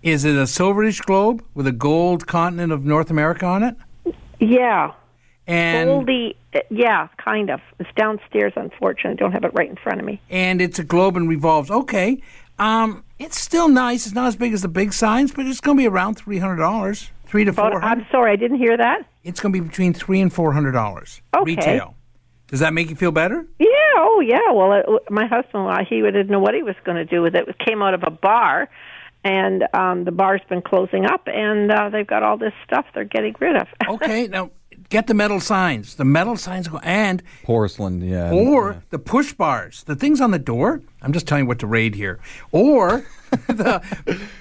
[0.04, 3.76] Is it a silverish globe with a gold continent of North America on it?
[4.40, 4.92] Yeah.
[5.48, 7.62] And Goldie, uh, yeah, kind of.
[7.80, 9.12] It's downstairs, unfortunately.
[9.14, 10.22] I don't have it right in front of me.
[10.30, 11.72] and it's a globe and revolves.
[11.72, 12.22] Okay.
[12.60, 14.06] Um, it's still nice.
[14.06, 16.38] It's not as big as the big signs, but it's going to be around three
[16.40, 19.06] hundred dollars, three to four I'm sorry, I didn't hear that.
[19.24, 21.44] It's going to be between three and four hundred dollars Okay.
[21.56, 21.96] retail.
[22.48, 23.46] Does that make you feel better?
[23.60, 24.52] Yeah, oh yeah.
[24.54, 27.48] Well, it, my husband-in-law, he didn't know what he was going to do with it.
[27.48, 28.70] It came out of a bar,
[29.28, 33.04] and um, the bar's been closing up, and uh, they've got all this stuff they're
[33.04, 33.68] getting rid of.
[33.90, 34.28] Okay.
[34.28, 34.52] now
[34.90, 35.96] get the metal signs.
[35.96, 38.32] The metal signs go and Porcelain, yeah.
[38.32, 40.82] or the push bars, the things on the door.
[41.02, 42.20] I'm just telling you what to raid here.
[42.52, 43.06] Or
[43.48, 43.82] the,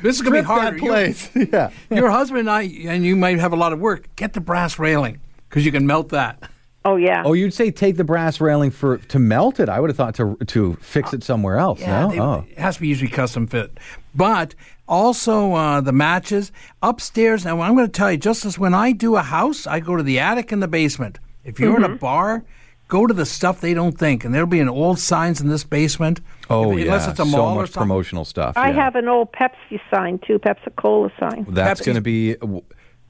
[0.02, 0.78] this is going to be harder.
[0.78, 1.70] Your- yeah.
[1.90, 4.14] Your, husband and I, and you might have a lot of work.
[4.16, 6.50] Get the brass railing because you can melt that.
[6.84, 7.22] oh yeah.
[7.24, 9.68] Oh, you'd say take the brass railing for to melt it.
[9.68, 11.80] I would have thought to to fix it somewhere else.
[11.80, 12.10] no?
[12.10, 12.44] they- oh.
[12.50, 13.78] it has to be usually custom fit.
[14.14, 14.54] But
[14.88, 17.44] also uh, the matches upstairs.
[17.44, 19.96] Now I'm going to tell you, just as when I do a house, I go
[19.96, 21.18] to the attic and the basement.
[21.44, 21.92] If you're in Mm-hmm.
[21.94, 22.44] a bar,
[22.88, 25.64] go to the stuff they don't think, and there'll be an old signs in this
[25.64, 26.20] basement.
[26.50, 26.84] Oh, If- yeah.
[26.86, 27.80] Unless it's a so mall or much something.
[27.88, 28.56] promotional stuff.
[28.56, 28.74] I yeah.
[28.84, 31.46] have an old Pepsi sign too, Pepsi Cola sign.
[31.48, 32.36] That's Pepsi's- going to be.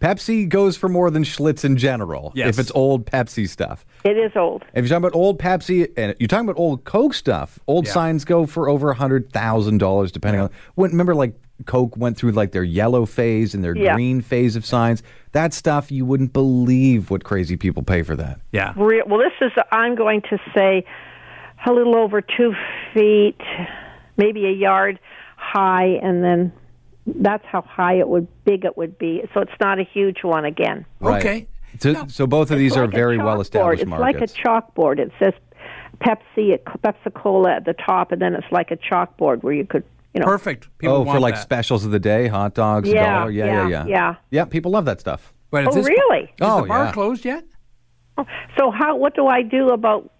[0.00, 2.30] Pepsi goes for more than Schlitz in general.
[2.34, 2.50] Yes.
[2.50, 3.86] If it's old Pepsi stuff.
[4.04, 4.62] It is old.
[4.74, 7.92] If you're talking about old Pepsi and you're talking about old Coke stuff, old Yeah.
[7.92, 10.50] signs go for over a hundred thousand dollars, depending on.
[10.74, 11.32] When, remember, like
[11.64, 13.94] Coke went through like their yellow phase and their Yeah.
[13.94, 15.02] green phase of signs.
[15.32, 18.40] That stuff you wouldn't believe what crazy people pay for that.
[18.52, 18.72] Yeah.
[18.76, 20.84] Re- Well, this is, I'm going to say,
[21.66, 22.54] a little over two
[22.94, 23.40] feet,
[24.16, 25.00] maybe a yard
[25.36, 26.52] high, and then
[27.06, 29.22] that's how high it would, big it would be.
[29.34, 30.84] So it's not a huge one again.
[31.00, 31.18] Right.
[31.24, 31.46] Okay.
[31.78, 33.40] So, so both of these It's are like a very well chalkboard.
[33.40, 34.98] established it's like a chalkboard.
[34.98, 35.32] It says
[36.00, 39.84] Pepsi, Pepsi Cola at the top, and then it's like a chalkboard where you could,
[40.16, 40.26] you know.
[40.26, 40.68] Perfect.
[40.78, 41.42] People oh, want for like that.
[41.42, 43.30] specials of the day, hot dogs, Yeah, dollar.
[43.30, 44.14] Yeah, yeah, yeah, yeah, yeah.
[44.30, 45.32] Yeah, people love that stuff.
[45.50, 46.22] But is Oh, this- really?
[46.24, 46.92] Is Oh, the bar yeah.
[46.92, 47.44] closed yet?
[48.56, 48.96] So how?
[48.96, 50.10] What do I do about?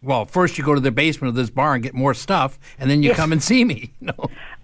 [0.00, 2.90] Well, first you go to the basement of this bar and get more stuff, and
[2.90, 3.92] then you come and see me.
[4.00, 4.12] No,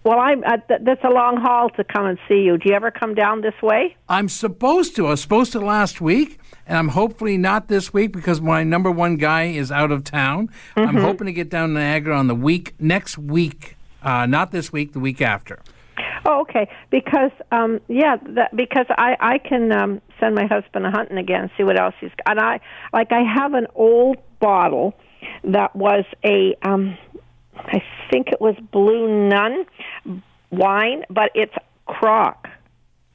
[0.05, 0.43] Well, I'm.
[0.45, 2.57] Uh, th- that's a long haul to come and see you.
[2.59, 3.97] Do you ever come down this way?
[4.09, 5.07] I'm supposed to.
[5.07, 8.91] I was supposed to last week, and I'm hopefully not this week because my number
[8.91, 10.51] one guy is out of town.
[10.77, 10.99] I'm Mm-hmm.
[10.99, 13.77] hoping to get down to Niagara on the week next week,
[14.09, 15.61] uh, not this week, the week after.
[16.25, 16.69] Oh, okay.
[16.91, 21.51] Because um, yeah, that, because I I can um, send my husband a hunting again,
[21.57, 22.11] see what else he's.
[22.27, 22.61] And I
[22.93, 24.95] like I have an old bottle
[25.45, 26.97] that was a um,
[27.57, 29.67] I think it was Blue Nun
[30.51, 31.55] wine, but it's
[31.87, 32.49] crock.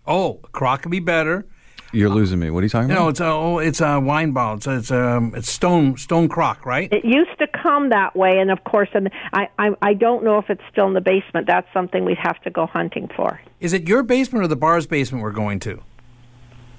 [0.06, 1.45] Oh, crock could be better.
[1.93, 2.49] You're losing me.
[2.49, 3.03] What are you talking about?
[3.03, 4.58] No, it's a oh, it's a wine bottle.
[4.58, 6.91] It's it's um it's stone stone crock, right?
[6.91, 10.39] It used to come that way, and of course, and I, I I don't know
[10.39, 11.45] if it's still in the basement.
[11.45, 13.39] That's something we'd have to go hunting for.
[13.60, 15.82] Is it your basement or the bar's basement we're going to?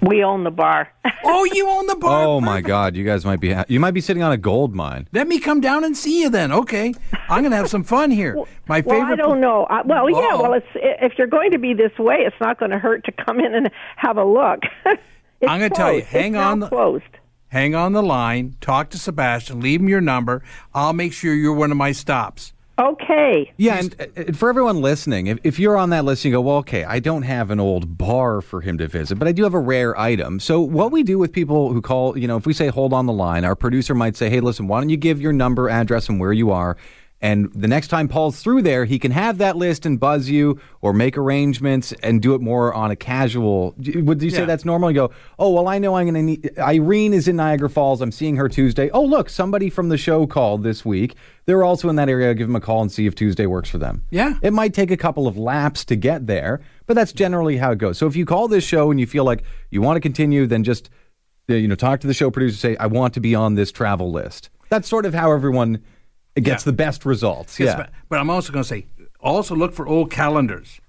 [0.05, 0.89] We own the bar.
[1.27, 2.27] Oh, you own the bar.
[2.27, 2.95] Oh my God!
[2.95, 5.09] You guys might be ha- you might be sitting on a gold mine.
[5.13, 6.53] Let me come down and see you then.
[6.53, 6.93] Okay,
[7.31, 8.35] I'm gonna have some fun here.
[8.69, 9.15] My well, favorite.
[9.15, 9.65] I don't know.
[9.65, 10.29] I, well, yeah.
[10.33, 10.43] Oh.
[10.43, 13.13] Well, it's if you're going to be this way, it's not going to hurt to
[13.13, 14.61] come in and have a look.
[14.85, 14.99] I'm
[15.41, 17.05] gonna tell you, hang it's on the- closed.
[17.49, 18.57] Hang on the line.
[18.61, 19.61] Talk to Sebastian.
[19.61, 20.43] Leave him your number.
[20.75, 22.53] I'll make sure you're one of my stops.
[22.77, 23.53] Okay.
[23.57, 26.57] Yeah, and, and for everyone listening, if, if you're on that list, you go, well,
[26.57, 29.55] okay, I don't have an old bar for him to visit, but I do have
[29.55, 30.41] a rare item.
[30.41, 33.07] So what we do with people who call, you know, if we say hold on
[33.07, 36.09] the line, our producer might say, hey, listen, why don't you give your number, address,
[36.09, 36.77] and where you are?
[37.25, 40.61] And the next time Paul's through there, he can have that list and buzz you
[40.83, 43.75] or make arrangements and do it more on a casual.
[43.79, 44.45] Would you say Yeah.
[44.45, 44.91] that's normal?
[44.91, 46.51] You go, oh, well, I know I'm going to need.
[46.59, 48.03] Irene is in Niagara Falls.
[48.03, 48.91] I'm seeing her Tuesday.
[48.91, 51.15] Oh, look, somebody from the show called this week.
[51.47, 52.35] They're also in that area.
[52.35, 54.03] Give them a call and see if Tuesday works for them.
[54.11, 54.35] Yeah.
[54.43, 57.79] It might take a couple of laps to get there, but that's generally how it
[57.79, 57.97] goes.
[57.97, 60.63] So if you call this show and you feel like you want to continue, then
[60.63, 60.91] just
[61.49, 62.59] you know talk to the show producer.
[62.59, 64.51] Say, I want to be on this travel list.
[64.69, 65.83] That's sort of how everyone
[66.43, 66.71] gets Yeah.
[66.71, 67.59] the best results.
[67.61, 67.77] Yes, Yeah.
[67.77, 68.87] But, but I'm also going to say,
[69.21, 70.81] also look for old calendars,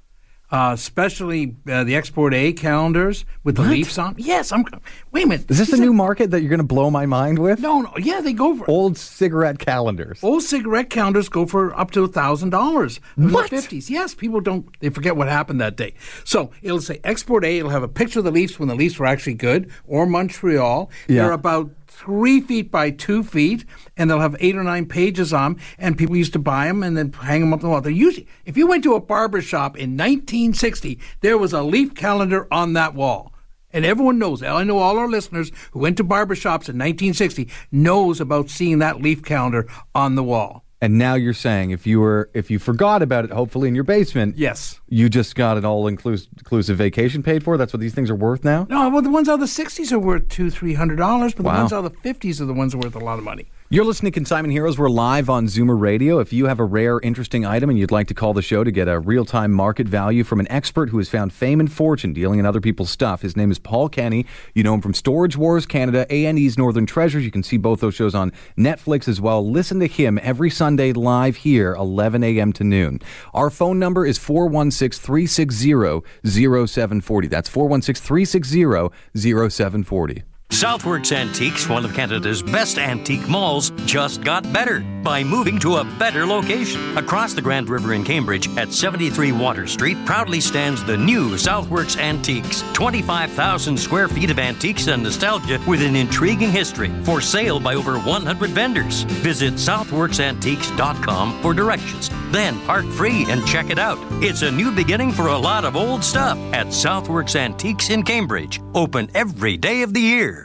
[0.51, 4.13] uh, especially uh, the Export A calendars with the leaves on.
[4.17, 4.63] Yes, I'm.
[5.11, 5.49] Wait a minute.
[5.49, 7.59] Is this a new market that you're going to blow my mind with?
[7.59, 7.91] No, no.
[7.97, 10.23] Yeah, they go for Old cigarette calendars.
[10.23, 12.99] Old cigarette calendars go for up to a thousand dollars.
[13.15, 13.49] What?
[13.49, 13.89] The fifties.
[13.89, 14.67] Yes, people don't.
[14.81, 15.95] They forget what happened that day.
[16.25, 17.57] So it'll say export A.
[17.57, 20.91] It'll have a picture of the Leafs when the Leafs were actually good, or Montreal.
[21.07, 21.23] Yeah.
[21.23, 25.53] They're about three feet by two feet, and they'll have eight or nine pages on.
[25.53, 27.81] 'em, And people used to buy them and then hang them up on the wall.
[27.81, 31.95] They're usually, if you went to a barber shop in 1960, there was a Leaf
[31.95, 33.31] calendar on that wall.
[33.71, 34.41] And everyone knows.
[34.41, 38.79] I know all our listeners who went to barber shops in 1960 knows about seeing
[38.79, 40.64] that leaf calendar on the wall.
[40.85, 43.83] And now you're saying if you were if you forgot about it, hopefully in your
[43.83, 44.79] basement, Yes.
[44.87, 47.57] you just got an all inclusive vacation paid for.
[47.57, 48.67] That's what these things are worth now.
[48.69, 51.43] No, well, the ones out of the 60s are worth two, three hundred dollars, but
[51.43, 51.53] Wow.
[51.53, 53.47] the ones out of the 50s are the ones worth a lot of money.
[53.67, 54.77] You're listening to Consignment Heroes.
[54.77, 56.19] We're live on Zoomer Radio.
[56.19, 58.69] If you have a rare, interesting item and you'd like to call the show to
[58.69, 62.13] get a real time market value from an expert who has found fame and fortune
[62.13, 64.27] dealing in other people's stuff, his name is Paul Kenny.
[64.53, 67.25] You know him from Storage Wars Canada, A&E's Northern Treasures.
[67.25, 69.43] You can see both those shows on Netflix as well.
[69.49, 72.53] Listen to him every Sunday live here, 11 a.m.
[72.53, 73.01] to noon.
[73.33, 77.27] Our phone number is 416 360 0740.
[77.29, 80.23] That's 416 360 0740.
[80.55, 85.83] Southworks Antiques, one of Canada's best antique malls, just got better by moving to a
[85.99, 86.97] better location.
[86.97, 91.97] Across the Grand River in Cambridge at 73 Water Street proudly stands the new Southworks
[91.99, 92.63] Antiques.
[92.73, 96.89] 25,000 square feet of antiques and nostalgia with an intriguing history.
[97.03, 99.03] For sale by over 100 vendors.
[99.03, 102.09] Visit southworksantiques.com for directions.
[102.31, 103.99] Then park free and check it out.
[104.23, 108.61] It's a new beginning for a lot of old stuff at Southworks Antiques in Cambridge.
[108.73, 110.44] Open every day of the year.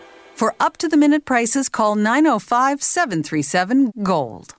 [0.41, 4.55] For up to the minute prices, call 905 737 Gold.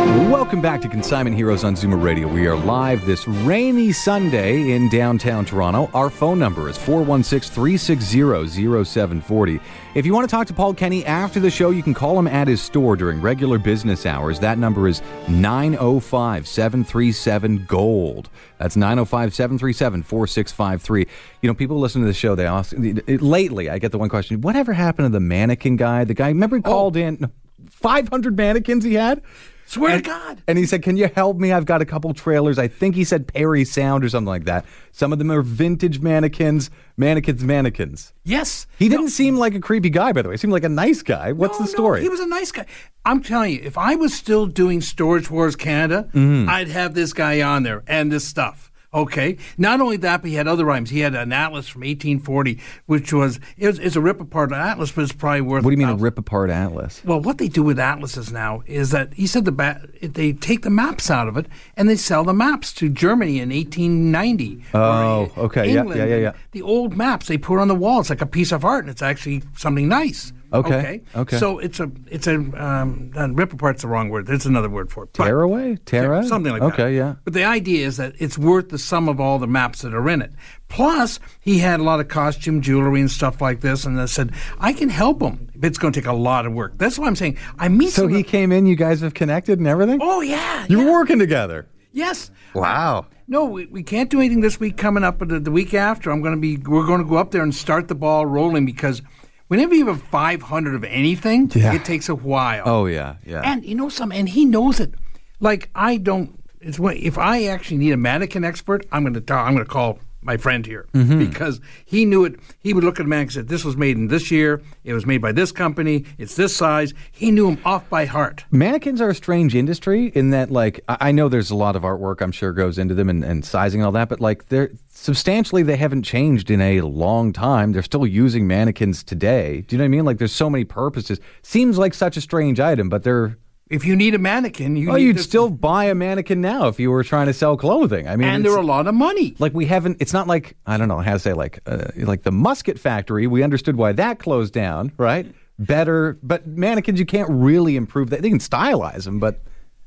[0.00, 2.26] Welcome back to Consignment Heroes on Zoomer Radio.
[2.26, 5.90] We are live this rainy Sunday in downtown Toronto.
[5.92, 9.60] Our phone number is 416 360 0740.
[9.94, 12.26] If you want to talk to Paul Kenny after the show, you can call him
[12.26, 14.40] at his store during regular business hours.
[14.40, 18.30] That number is 905 737 Gold.
[18.56, 21.06] That's 905 737 4653.
[21.42, 24.40] You know, people listen to the show, they ask, lately, I get the one question
[24.40, 26.04] whatever happened to the mannequin guy?
[26.04, 26.70] The guy, remember, he oh.
[26.70, 27.30] called in
[27.68, 29.20] 500 mannequins he had?
[29.70, 30.42] Swear and, to God.
[30.48, 31.52] And he said, Can you help me?
[31.52, 32.58] I've got a couple trailers.
[32.58, 34.64] I think he said Parry Sound or something like that.
[34.90, 38.12] Some of them are vintage mannequins, mannequins, mannequins.
[38.24, 38.66] Yes.
[38.80, 40.34] He didn't seem like a creepy guy, by the way.
[40.34, 41.30] He seemed like a nice guy.
[41.30, 42.00] What's No, the story?
[42.00, 42.66] No, he was a nice guy.
[43.04, 46.48] I'm telling you, if I was still doing Storage Wars Canada, Mm-hmm.
[46.50, 48.69] I'd have this guy on there and this stuff.
[48.92, 49.36] Okay.
[49.56, 50.90] Not only that, but he had other rhymes.
[50.90, 54.90] He had an atlas from 1840, which was it was, it's a rip apart atlas,
[54.90, 55.62] but it's probably worth.
[55.64, 57.00] what do you mean a rip apart atlas?
[57.04, 60.62] Well, what they do with atlases now is that he said the ba- they take
[60.62, 64.64] the maps out of it and they sell the maps to Germany in 1890.
[64.74, 65.72] Oh, okay.
[65.72, 66.00] Yeah, England.
[66.00, 66.32] yeah, yeah, yeah.
[66.50, 68.00] The old maps they put on the wall.
[68.00, 70.32] It's like a piece of art, and it's actually something nice.
[70.52, 71.38] Okay, okay.
[71.38, 74.26] So it's a it's a um, uh, rip apart's the wrong word.
[74.26, 75.10] There's another word for it.
[75.12, 75.76] But- Tearaway?
[75.76, 76.24] Terra?
[76.24, 76.72] something like that.
[76.72, 77.16] Okay, yeah.
[77.24, 80.08] But the idea is that it's worth the sum of all the maps that are
[80.08, 80.32] in it.
[80.68, 84.32] Plus, he had a lot of costume jewelry and stuff like this, and I said,
[84.58, 85.50] I can help him.
[85.56, 86.78] But it's going to take a lot of work.
[86.78, 87.90] That's why I'm saying I meet.
[87.90, 90.00] So he of- came in, you guys have connected and everything?
[90.02, 90.66] Oh yeah.
[90.68, 90.84] you yeah.
[90.84, 91.68] were working together.
[91.92, 92.30] Yes.
[92.54, 93.06] Wow.
[93.26, 96.10] No, we, we can't do anything this week coming up, but the, the week after,
[96.10, 96.56] I'm going to be.
[96.56, 99.02] We're going to go up there and start the ball rolling because
[99.50, 101.74] whenever you have 500 of anything, Yeah.
[101.74, 102.62] it takes a while.
[102.66, 103.42] Oh, yeah, yeah.
[103.44, 104.94] And you know something, and he knows it.
[105.40, 106.30] Like I don't.
[106.60, 109.34] It's if I actually need a mannequin expert, I'm going to.
[109.34, 111.18] I'm going to call my friend here Mm-hmm.
[111.18, 112.36] because he knew it.
[112.58, 114.60] He would look at a man and say, "This was made in this year.
[114.84, 116.04] It was made by this company.
[116.18, 118.44] It's this size." He knew them off by heart.
[118.50, 121.82] Mannequins are a strange industry in that, like, I I know there's a lot of
[121.82, 124.70] artwork I'm sure goes into them and, and sizing and all that, but like, they're
[124.92, 127.72] substantially they haven't changed in a long time.
[127.72, 129.62] They're still using mannequins today.
[129.62, 130.04] Do you know what I mean?
[130.04, 131.18] Like, there's so many purposes.
[131.42, 133.36] Seems like such a strange item, but they're.
[133.70, 136.66] If you need a mannequin, you Oh, need you'd this- still buy a mannequin now
[136.66, 138.08] if you were trying to sell clothing.
[138.08, 139.36] I mean, and they're a lot of money.
[139.38, 139.98] like we haven't.
[140.00, 143.26] It's not like I don't know how to say like uh, like the musket factory.
[143.28, 145.32] We understood why that closed down, right?
[145.58, 148.22] Better, but mannequins you can't really improve that.
[148.22, 149.40] They can stylize them, but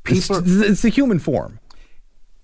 [0.03, 1.59] People- it's, it's the human form.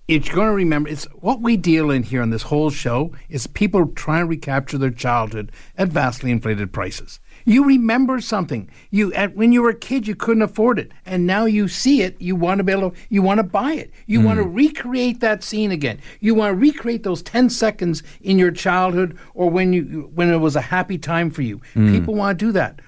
[0.08, 3.46] it's going to remember it's what we deal in here on this whole show is
[3.46, 8.68] people trying to recapture their childhood at vastly inflated prices you remember something.
[8.90, 10.92] You at, when you were a kid you couldn't afford it.
[11.06, 13.72] And now you see it you want to be able to you want to buy
[13.72, 13.90] it.
[14.06, 14.54] You want to hmm.
[14.54, 16.00] recreate that scene again.
[16.20, 20.38] You want to recreate those 10 seconds in your childhood or when you when it
[20.38, 21.60] was a happy time for you.
[21.74, 21.92] Hmm.
[21.92, 22.80] People want to do that.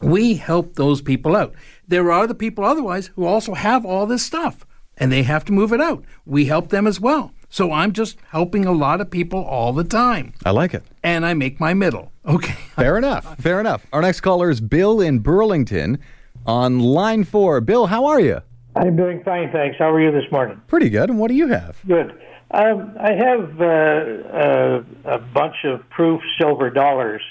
[0.00, 1.54] We help those people out.
[1.86, 4.64] There are the people otherwise who also have all this stuff
[4.96, 6.04] and they have to move it out.
[6.24, 7.32] We help them as well.
[7.50, 10.34] So I'm just helping a lot of people all the time.
[10.44, 10.84] I like it.
[11.02, 12.12] And I make my middle.
[12.28, 12.52] Okay.
[12.76, 13.38] Fair enough.
[13.38, 13.86] Fair enough.
[13.90, 15.98] Our next caller is Bill in Burlington
[16.44, 17.62] on line four.
[17.62, 18.42] Bill, how are you?
[18.76, 19.78] I'm doing fine, thanks.
[19.78, 20.60] How are you this morning?
[20.66, 21.08] Pretty good.
[21.08, 21.78] And what do you have?
[21.86, 22.10] Good.
[22.50, 27.22] Um, I have uh, uh, a bunch of proof silver dollars.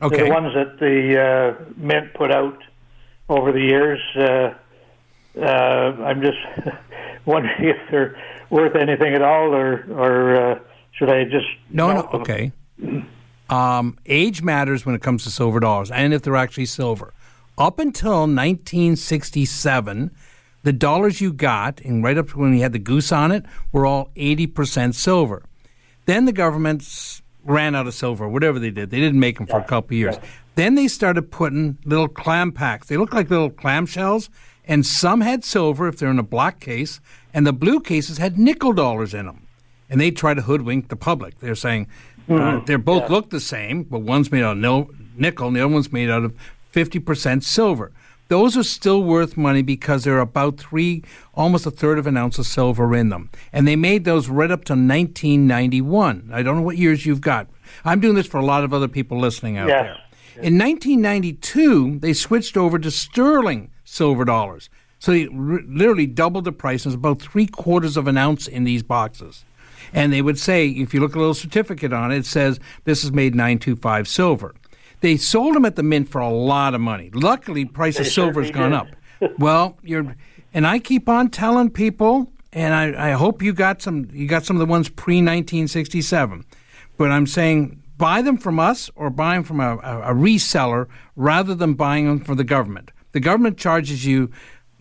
[0.00, 0.24] Okay.
[0.24, 2.58] the ones that the uh, Mint put out
[3.28, 4.00] over the years.
[4.14, 4.54] Uh,
[5.40, 6.38] uh, I'm just
[7.26, 8.16] wondering if they're
[8.50, 10.58] worth anything at all, or or uh,
[10.92, 12.02] should I just No, no.
[12.02, 12.20] them?
[12.22, 12.52] Okay.
[13.48, 17.12] Um, age matters when it comes to silver dollars and if they're actually silver.
[17.56, 20.10] Up until 1967,
[20.64, 23.44] the dollars you got, and right up to when you had the goose on it,
[23.72, 25.44] were all 80% silver.
[26.06, 28.90] Then the government ran out of silver, whatever they did.
[28.90, 30.16] They didn't make them for a couple of years.
[30.56, 32.88] Then they started putting little clam packs.
[32.88, 34.28] They look like little clam shells,
[34.66, 37.00] and some had silver if they're in a black case,
[37.36, 39.46] and the blue cases had nickel dollars in them.
[39.90, 41.38] And they try to hoodwink the public.
[41.38, 41.86] They're saying
[42.28, 45.72] uh, they both look the same, but one's made out of nickel, and the other
[45.74, 46.34] one's made out of
[46.72, 47.92] 50% silver.
[48.28, 52.38] Those are still worth money because they're about three, almost a third of an ounce
[52.38, 53.28] of silver in them.
[53.52, 56.30] And they made those right up to 1991.
[56.32, 57.48] I don't know what years you've got.
[57.84, 59.84] I'm doing this for a lot of other people listening out Yes.
[60.34, 60.44] there.
[60.44, 64.68] In 1992, they switched over to sterling silver dollars.
[65.06, 66.84] So they r- literally doubled the price.
[66.84, 69.44] It's about three quarters of an ounce in these boxes.
[69.92, 72.58] And they would say, if you look at a little certificate on it, it says
[72.82, 74.56] this is made 925 silver.
[75.02, 77.10] They sold them at the mint for a lot of money.
[77.14, 78.88] Luckily, price of silver has gone up.
[79.38, 80.16] well, you're,
[80.52, 84.08] and I keep on telling people, and I, I hope you got some.
[84.12, 86.44] You got some of the ones pre 1967,
[86.96, 90.88] but I'm saying buy them from us or buy them from a, a, a reseller
[91.14, 92.90] rather than buying them from the government.
[93.12, 94.30] The government charges you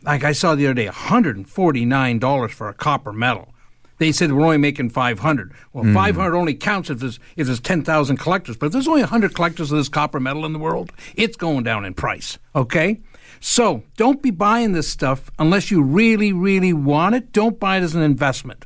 [0.06, 3.54] Like I saw the other day, $149 for a copper medal.
[3.98, 5.54] They said we're only making 500.
[5.74, 5.94] Well, hmm.
[5.94, 8.58] 500 only counts if there's, if there's 10,000 collectors.
[8.58, 11.64] But if there's only 100 collectors of this copper medal in the world, it's going
[11.64, 12.38] down in price.
[12.56, 13.02] Okay?
[13.40, 17.32] So don't be buying this stuff unless you really, really want it.
[17.32, 18.66] Don't buy it as an investment.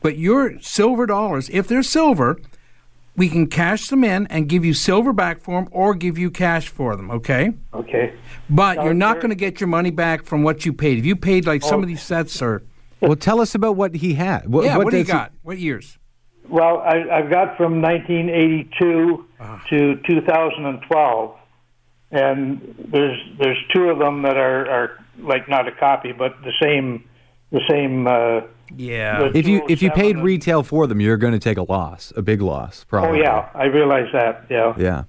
[0.00, 2.38] But your silver dollars, if they're silver,
[3.16, 6.30] we can cash them in and give you silver back for them or give you
[6.30, 7.52] cash for them, okay?
[7.74, 8.12] Okay.
[8.50, 10.98] But you're not going to get your money back from what you paid.
[10.98, 11.82] If you paid like some Oh.
[11.82, 12.62] of these sets or
[13.00, 14.48] Well, tell us about what he had.
[14.48, 15.32] What, yeah, what, do you does he- got?
[15.42, 15.98] What years?
[16.48, 19.62] Well, I, I've got from 1982 Ah.
[19.68, 21.34] to 2012,
[22.12, 26.52] and there's there's two of them that are, are like not a copy, but the
[26.62, 27.02] same
[27.50, 28.06] the same.
[28.06, 28.42] Uh,
[28.74, 29.30] Yeah.
[29.34, 32.22] If you if you paid retail for them, you're going to take a loss, a
[32.22, 33.20] big loss, probably.
[33.20, 34.46] Oh yeah, I realize that.
[34.48, 34.74] Yeah.
[34.78, 35.04] Yeah.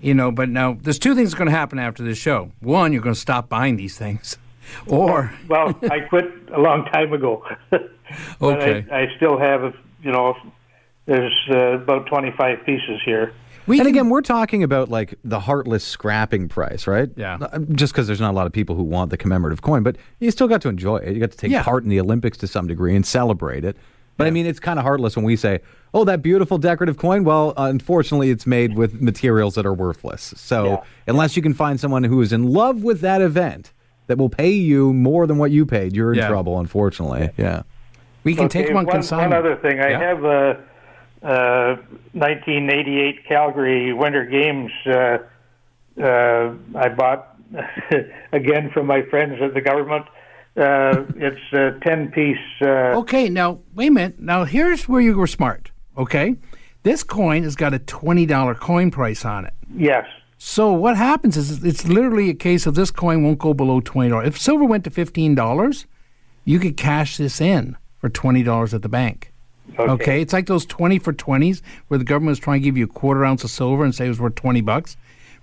[0.00, 2.50] You know, but now there's two things going to happen after this show.
[2.60, 4.36] One, you're going to stop buying these things,
[4.86, 7.44] or Well, I quit a long time ago.
[8.42, 8.84] Okay.
[8.92, 10.36] I, I still have, you know,
[11.06, 13.32] there's uh, about 25 pieces here.
[13.66, 17.10] We and can- again, we're talking about like the heartless scrapping price, right?
[17.16, 17.38] Yeah.
[17.40, 19.96] Uh, Just because there's not a lot of people who want the commemorative coin, but
[20.20, 21.14] you still got to enjoy it.
[21.14, 21.62] You got to take Yeah.
[21.62, 23.76] part in the Olympics to some degree and celebrate it.
[24.18, 25.60] But I mean, it's kind of heartless when we say,
[25.94, 30.34] "Oh, that beautiful decorative coin." Well, unfortunately, it's made with materials that are worthless.
[30.36, 30.76] So Yeah.
[31.08, 33.72] unless you can find someone who is in love with that event
[34.08, 36.28] that will pay you more than what you paid, you're in Yeah.
[36.28, 36.60] trouble.
[36.60, 37.62] Unfortunately, yeah.
[38.22, 39.30] we can take Okay, them on one, consignment.
[39.44, 39.98] One other thing, I Yeah.
[40.00, 40.54] have uh,
[41.22, 41.76] uh,
[42.12, 44.70] 1988 Calgary Winter Games.
[44.86, 45.18] Uh,
[46.02, 47.36] uh, I bought
[48.32, 50.06] again from my friends at the government.
[50.56, 52.36] Uh, it's a 10 piece.
[52.60, 54.20] Uh, Okay, now wait a minute.
[54.20, 55.70] Now here's where you were smart.
[55.96, 56.36] Okay,
[56.82, 59.52] this coin has got a twenty dollar coin price on it.
[59.74, 60.06] Yes.
[60.38, 64.10] So what happens is it's literally a case of this coin won't go below twenty
[64.10, 64.28] dollars.
[64.28, 65.86] If silver went to fifteen dollars,
[66.44, 69.31] you could cash this in for twenty dollars at the bank.
[69.78, 70.20] Okay.
[70.20, 72.88] it's like those twenty for twenties where the government is trying to give you a
[72.88, 74.96] quarter ounce of silver and say it was worth twenty bucks.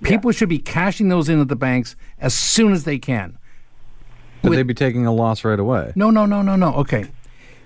[0.03, 3.37] People should be cashing those in at the banks as soon as they can.
[4.41, 5.91] But With- they'd be taking a loss right away.
[5.95, 6.73] No, no, no, no, no.
[6.75, 7.07] Okay.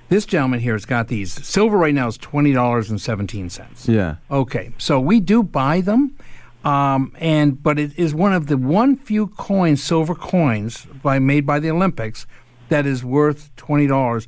[0.09, 1.31] This gentleman here has got these.
[1.45, 3.87] Silver right now is twenty dollars and seventeen cents.
[3.87, 4.15] Yeah.
[4.29, 6.15] Okay, so we do buy them,
[6.63, 11.45] um, and but it is one of the one few coins, silver coins, by made
[11.47, 12.27] by the Olympics,
[12.69, 14.27] that is worth twenty dollars.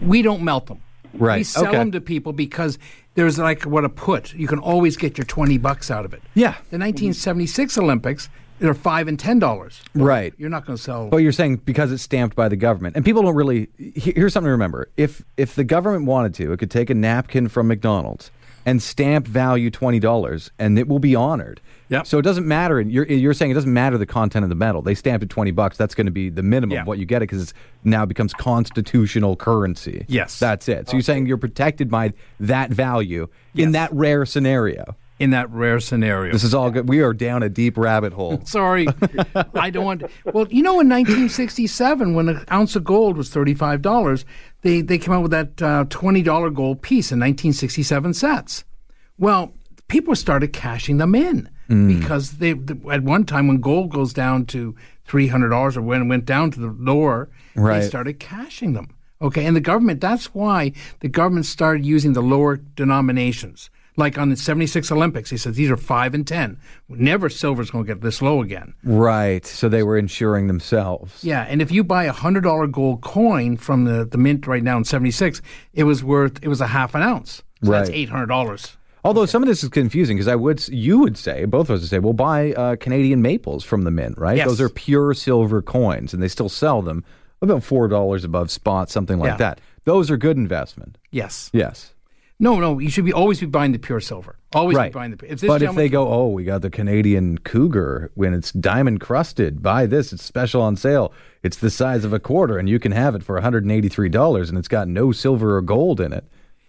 [0.00, 0.80] We don't melt them.
[1.14, 1.76] Right, We sell okay.
[1.76, 2.78] them to people because
[3.14, 4.34] there's like what a put.
[4.34, 6.22] You can always get your twenty bucks out of it.
[6.34, 6.52] Yeah.
[6.70, 9.82] The 1976 Olympics, they're five and ten dollars.
[9.94, 10.32] Right.
[10.38, 11.08] You're not going to sell.
[11.08, 13.68] But you're saying because it's stamped by the government, and people don't really.
[13.76, 17.48] Here's something to remember: if if the government wanted to, it could take a napkin
[17.48, 18.30] from McDonald's
[18.64, 21.60] and stamp value twenty dollars, and it will be honored.
[21.88, 22.06] Yep.
[22.06, 22.80] So it doesn't matter.
[22.80, 24.80] You're you're saying it doesn't matter the content of the metal.
[24.82, 25.76] They stamped it twenty bucks.
[25.76, 26.80] That's going to be the minimum Yeah.
[26.82, 27.54] of what you get it because it
[27.84, 30.04] now becomes constitutional currency.
[30.08, 30.38] Yes.
[30.38, 30.88] That's it.
[30.88, 34.96] So you're saying you're protected by that value in that rare scenario.
[35.22, 36.32] In that rare scenario.
[36.32, 36.88] This is all good.
[36.88, 38.40] We are down a deep rabbit hole.
[38.44, 38.86] Sorry,
[39.54, 40.02] I don't want.
[40.24, 44.24] Well, you know, in 1967, when an ounce of gold was thirty-five dollars,
[44.62, 48.64] they they came out with that uh, twenty-dollar gold piece in 1967 sets.
[49.18, 49.52] Well,
[49.88, 52.50] people started cashing them in because they
[52.90, 54.74] at one time when gold goes down to
[55.06, 57.80] three hundred dollars, or when it went down to the lower, Right.
[57.80, 58.88] they started cashing them.
[59.22, 60.00] Okay, and the government.
[60.00, 63.70] That's why the government started using the lower denominations.
[63.96, 66.58] Like on the 76 Olympics, he says these are five and 10.
[66.88, 68.72] Never silver's going to get this low again.
[68.82, 69.44] Right.
[69.44, 71.22] So they were insuring themselves.
[71.22, 74.62] Yeah, and if you buy a hundred dollar gold coin from the, the mint right
[74.62, 75.42] now in seventy six,
[75.74, 77.42] it was worth it was a half an ounce.
[77.62, 77.98] So that's Right.
[77.98, 78.76] eight hundred dollars.
[79.04, 81.80] Although some of this is confusing because I would, you would say, both of us
[81.80, 84.36] would say, well, buy uh, Canadian maples from the mint, right?
[84.36, 84.46] Yes.
[84.46, 87.04] Those are pure silver coins, and they still sell them
[87.42, 89.36] about four dollars above spot, something like Yeah.
[89.38, 89.60] that.
[89.84, 90.96] Those are good investment.
[91.10, 91.50] Yes.
[91.52, 91.91] Yes,
[92.42, 94.36] No, no, you should be always be buying the pure silver.
[94.52, 94.92] Always right.
[94.92, 95.32] be buying the.
[95.32, 99.00] If this but if they go, oh, we got the Canadian Cougar when it's diamond
[99.00, 100.12] crusted, buy this.
[100.12, 101.14] It's special on sale.
[101.44, 103.70] It's the size of a quarter, and you can have it for one hundred and
[103.70, 106.24] eighty three dollars, and it's got no silver or gold in it.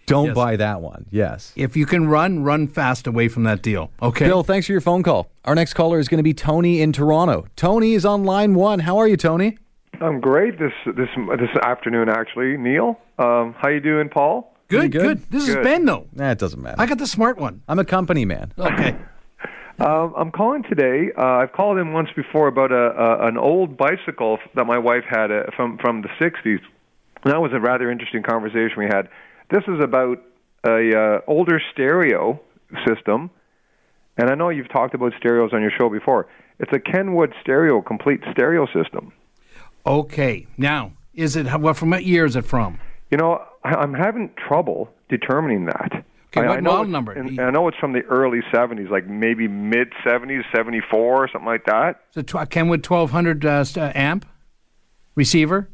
[0.05, 0.35] Don't Yes.
[0.35, 1.07] buy that one.
[1.09, 1.53] Yes.
[1.55, 3.89] if you can run, run fast away from that deal.
[3.99, 4.25] Okay.
[4.25, 5.31] Bill, thanks for your phone call.
[5.45, 7.47] Our next caller is going to be Tony in Toronto.
[7.55, 8.79] Tony is on line one.
[8.79, 9.57] How are you, Tony?
[10.01, 11.09] I'm great this this
[11.39, 12.57] this afternoon, actually.
[12.57, 14.52] Neil, um, how you doing, Paul?
[14.67, 15.01] Good, good?
[15.01, 16.07] good, This is Ben though.
[16.13, 16.75] Nah, it doesn't matter.
[16.79, 17.61] I got the smart one.
[17.67, 18.53] I'm a company man.
[18.59, 18.95] Okay.
[19.79, 21.11] Um, I'm calling today.
[21.17, 25.03] Uh, I've called in once before about a, a an old bicycle that my wife
[25.09, 26.59] had uh, from from the '60s.
[27.23, 29.09] And that was a rather interesting conversation we had.
[29.49, 30.21] This is about
[30.65, 32.39] a uh, older stereo
[32.87, 33.31] system,
[34.17, 36.27] and I know you've talked about stereos on your show before.
[36.59, 39.11] It's a Kenwood stereo complete stereo system.
[39.85, 40.45] Okay.
[40.55, 42.79] Now, is it what from what year is it from?
[43.09, 46.03] You know, I- I'm having trouble determining that.
[46.35, 47.17] Okay, I, what I know number?
[47.17, 51.65] I know it's from the early 70s, like maybe mid 70s, 74, or something like
[51.65, 52.01] that.
[52.15, 54.25] it tw- Kenwood 1200 uh, uh, amp
[55.15, 55.69] receiver?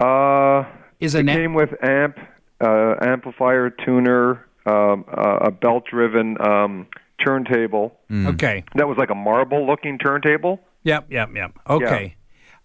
[0.00, 0.64] Uh,
[1.00, 2.18] Is it came with amp,
[2.64, 6.86] uh, amplifier, tuner, um, uh, a belt-driven um,
[7.24, 7.96] turntable.
[8.12, 8.64] Okay.
[8.76, 10.60] That was like a marble-looking turntable.
[10.84, 11.52] Yep, yep, yep.
[11.68, 12.14] Okay.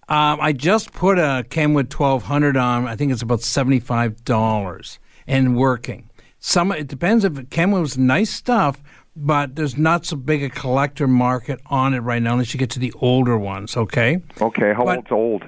[0.09, 2.87] Um, I just put a Kenwood 1200 on.
[2.87, 6.09] I think it's about $75 and working.
[6.39, 8.83] Some It depends if Kenwood was nice stuff,
[9.15, 12.69] but there's not so big a collector market on it right now unless you get
[12.71, 14.21] to the older ones, okay?
[14.41, 15.43] Okay, how But- old's old?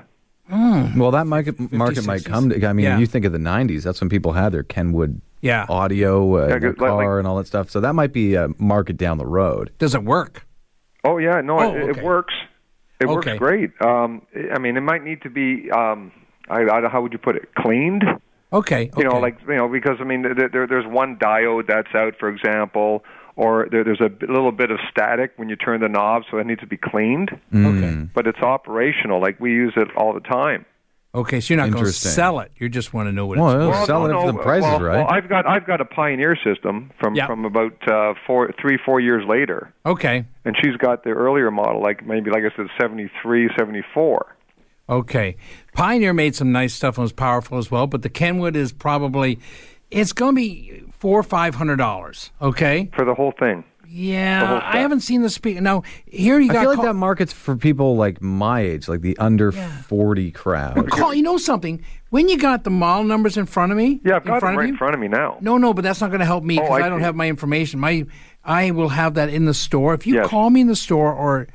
[0.96, 2.68] Well, that market, market might come to.
[2.68, 2.98] I mean, Yeah.
[3.00, 3.84] you think of the '90s.
[3.84, 5.66] That's when people had their Kenwood Yeah.
[5.68, 7.72] audio, uh, Yeah, in their 'cause like- car, like- and all that stuff.
[7.72, 9.72] So that might be a market down the road.
[9.80, 10.46] Does it work?
[11.04, 12.00] Oh yeah, no, Oh, it, okay.
[12.00, 12.34] it works.
[13.00, 13.32] It Okay.
[13.34, 13.72] works great.
[13.82, 14.22] Um,
[14.54, 15.70] I mean, it might need to be.
[15.72, 16.12] Um,
[16.50, 17.54] I, I, how would you put it?
[17.56, 18.04] Cleaned.
[18.54, 18.90] Okay.
[18.98, 22.14] You know, like you know, because I mean, there, there, there's one diode that's out,
[22.20, 23.04] for example,
[23.36, 26.46] or there, there's a little bit of static when you turn the knob, so it
[26.46, 27.32] needs to be cleaned.
[27.54, 28.08] Okay.
[28.14, 29.20] But it's operational.
[29.20, 30.66] Like we use it all the time.
[31.16, 32.52] Okay, so you're not going to sell it.
[32.58, 33.86] You just want to know what Well, it's it'll worth.
[33.86, 34.98] sell it no, if the price well, is right.
[34.98, 37.26] Well, I've got I've got a Pioneer system from Yeah.
[37.26, 40.26] from about uh, four, three, four years later, Okay.
[40.44, 44.36] and she's got the earlier model, like maybe like I said, 73, 74.
[44.90, 45.38] Okay.
[45.74, 49.40] Pioneer made some nice stuff and was powerful as well, but the Kenwood is probably
[49.90, 52.32] it's going to be four or five hundred dollars.
[52.42, 52.90] Okay.
[52.96, 53.64] for the whole thing.
[53.98, 55.62] Yeah, I haven't seen the speaker.
[55.62, 58.90] Now here you I got feel like call, that market's for people like my age,
[58.90, 60.90] like the under forty crowd.
[60.92, 61.14] call.
[61.14, 61.82] You know something?
[62.10, 64.54] When you got the model numbers in front of me, Yeah, I've in got front
[64.54, 65.38] them right you, in front of me now.
[65.40, 67.16] No, no, but that's not going to help me Oh, because I I, don't have
[67.16, 67.80] my information.
[67.80, 68.06] My
[68.44, 69.94] I will have that in the store.
[69.94, 70.28] If you Yes.
[70.28, 71.48] call me in the store or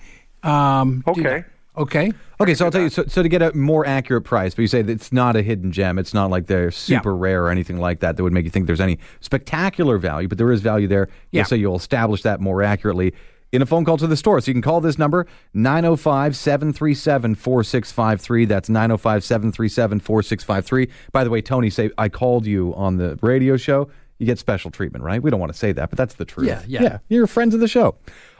[0.42, 1.44] um, do Okay.
[1.76, 2.88] Okay, Okay, so I'll tell you.
[2.88, 5.42] So, so to get a more accurate price, but you say that it's not a
[5.42, 5.98] hidden gem.
[5.98, 8.66] It's not like they're super rare or anything like that that would make you think
[8.66, 11.08] there's any spectacular value, but there is value there.
[11.32, 11.42] Yeah.
[11.42, 13.12] So you'll establish that more accurately
[13.52, 14.40] in a phone call to the store.
[14.40, 18.44] So you can call this number 905 737 4653.
[18.46, 20.88] That's 905 737 4653.
[21.12, 23.90] By the way, Tony, say I called you on the radio show.
[24.18, 25.22] You get special treatment, right?
[25.22, 26.46] We don't want to say that, but that's the truth.
[26.46, 26.82] Yeah, yeah.
[26.82, 27.96] Yeah, you're friends of the show.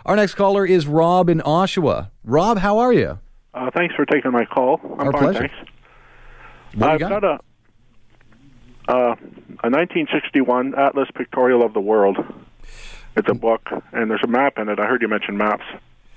[0.06, 2.10] Our next caller is Rob in Oshawa.
[2.24, 3.18] Rob, how are you?
[3.52, 4.80] Uh, thanks for taking my call.
[4.98, 5.38] I'm Our fine, pleasure.
[5.40, 5.54] thanks.
[6.74, 7.22] What I've got?
[7.22, 7.40] got, a
[8.88, 9.14] uh,
[9.62, 12.16] a 1961 Atlas Pictorial of the World.
[13.16, 14.78] It's a book, and there's a map in it.
[14.80, 15.64] I heard you mention maps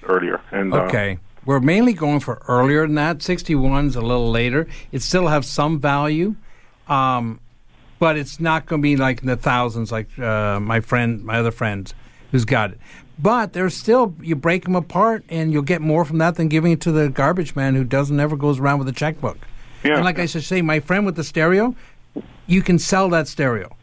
[0.03, 0.41] earlier.
[0.51, 1.19] And uh, Okay.
[1.45, 3.17] We're mainly going for earlier than that.
[3.17, 4.65] 61's a little later.
[4.93, 6.35] It still have some value,
[6.87, 7.41] um,
[7.99, 11.39] but it's not going to be like in the thousands like uh, my friend, my
[11.39, 11.93] other friends
[12.33, 12.79] who's got it.
[13.17, 16.73] But there's still, you break them apart and you'll get more from that than giving
[16.73, 19.37] it to the garbage man who doesn't ever goes around with a checkbook.
[19.83, 19.95] Yeah.
[19.95, 21.75] And like I should say, my friend with the stereo,
[22.47, 23.75] you can sell that stereo.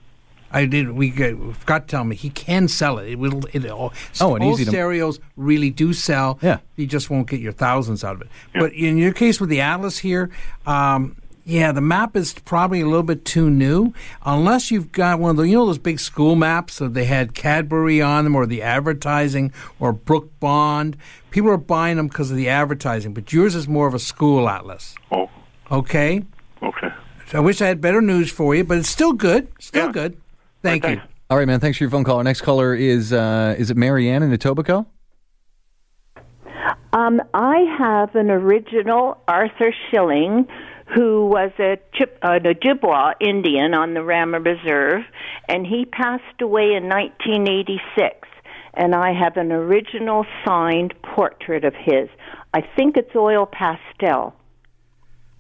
[0.52, 0.90] I did.
[0.90, 3.12] We got, forgot to tell me he can sell it.
[3.12, 3.44] It will.
[3.52, 3.92] It all.
[4.20, 6.40] Oh, and old easy to- stereos really do sell.
[6.42, 6.58] Yeah.
[6.74, 8.28] You just won't get your thousands out of it.
[8.54, 10.28] But in your case with the Atlas here,
[10.66, 11.14] um,
[11.44, 13.92] yeah, the map is probably a little bit too new.
[14.24, 17.34] Unless you've got one of the, you know, those big school maps that they had
[17.34, 20.96] Cadbury on them, or the advertising, or Brooke Bond.
[21.30, 24.48] People are buying them because of the advertising, but yours is more of a school
[24.48, 24.94] atlas.
[25.12, 25.28] Oh,
[25.70, 26.22] Okay.
[26.62, 26.88] okay.
[27.26, 29.46] So I wish I had better news for you, but it's still good.
[29.60, 29.92] Still Yeah.
[29.92, 30.16] good.
[30.62, 31.02] Thank Right, you.
[31.30, 31.60] All right, man.
[31.60, 32.16] Thanks for your phone call.
[32.16, 34.86] Our next caller is uh, is it Marianne in Etobicoke?
[36.92, 40.46] Um, I have an original Arthur Shilling
[40.94, 45.02] who was a, Chip, uh, an Ojibwa Indian on the Rama Reserve,
[45.48, 48.28] and he passed away in 1986.
[48.74, 52.08] And I have an original signed portrait of his.
[52.54, 54.34] I think it's oil pastel.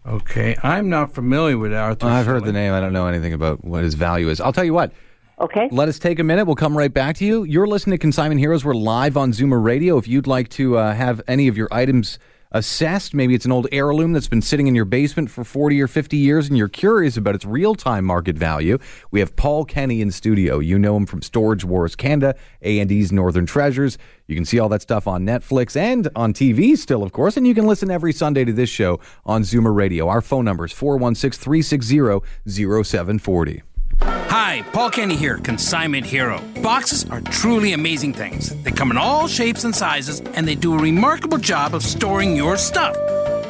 [0.06, 2.06] Okay, I'm not familiar with Arthur.
[2.06, 2.72] I've heard the name.
[2.72, 4.40] I don't know anything about what his value is.
[4.40, 4.92] I'll tell you what.
[5.40, 5.68] Okay.
[5.70, 6.46] Let us take a minute.
[6.46, 7.44] We'll come right back to you.
[7.44, 8.64] You're listening to Consignment Heroes.
[8.64, 9.96] We're live on Zoomer Radio.
[9.96, 12.18] If you'd like to uh, have any of your items
[12.52, 15.86] assessed, maybe it's an old heirloom that's been sitting in your basement for 40 or
[15.86, 18.78] 50 years and you're curious about its real time market value,
[19.10, 20.58] we have Paul Kenny in studio.
[20.58, 23.98] You know him from Storage Wars Canada, A&E's Northern Treasures.
[24.26, 27.36] You can see all that stuff on Netflix and on TV still, of course.
[27.36, 30.08] And you can listen every Sunday to this show on Zoomer Radio.
[30.08, 33.62] Our phone number is 416 360 0740.
[34.02, 36.40] Hi, Paul Kenny here, Consignment Hero.
[36.62, 38.54] Boxes are truly amazing things.
[38.62, 42.36] They come in all shapes and sizes, and they do a remarkable job of storing
[42.36, 42.96] your stuff.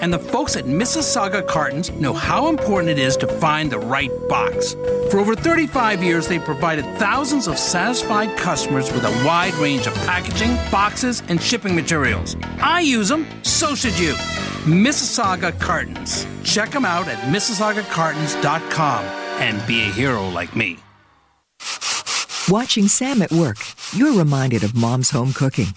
[0.01, 4.11] And the folks at Mississauga Cartons know how important it is to find the right
[4.29, 4.73] box.
[5.11, 9.95] For over 35 years, they've provided thousands of satisfied customers with a wide range of
[10.07, 12.37] packaging, boxes, and shipping materials.
[12.61, 14.15] I use them, so should you.
[14.65, 16.27] Mississauga Cartons.
[16.43, 20.79] Check them out at mississaugacartons.com and be a hero like me.
[22.49, 23.59] Watching Sam at work,
[23.93, 25.69] you're reminded of mom's home cooking.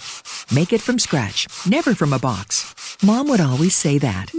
[0.54, 2.98] Make it from scratch, never from a box.
[3.04, 4.32] Mom would always say that.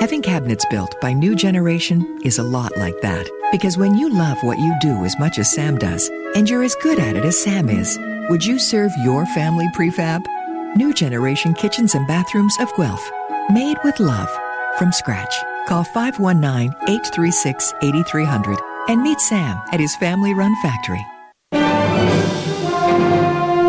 [0.00, 3.30] Having cabinets built by New Generation is a lot like that.
[3.52, 6.74] Because when you love what you do as much as Sam does, and you're as
[6.82, 10.22] good at it as Sam is, would you serve your family prefab?
[10.76, 13.10] New Generation Kitchens and Bathrooms of Guelph.
[13.50, 14.28] Made with love.
[14.78, 15.34] From scratch.
[15.66, 18.58] Call 519 836 8300
[18.88, 21.04] and meet Sam at his family run factory.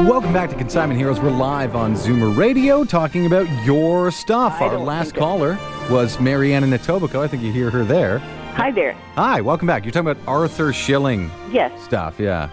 [0.07, 1.19] Welcome back to Consignment Heroes.
[1.19, 4.61] We're live on Zoomer Radio talking about your stuff.
[4.61, 5.57] Our last caller
[5.89, 7.23] was Marianne in Etobicoke.
[7.23, 8.19] I think you hear her there.
[8.53, 8.93] Hi there.
[9.15, 9.83] Hi, welcome back.
[9.83, 11.71] You're talking about Arthur Shilling Yes.
[11.83, 12.49] stuff, yeah.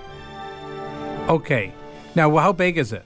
[1.28, 1.72] Okay.
[2.14, 3.05] Now, well, how big is it?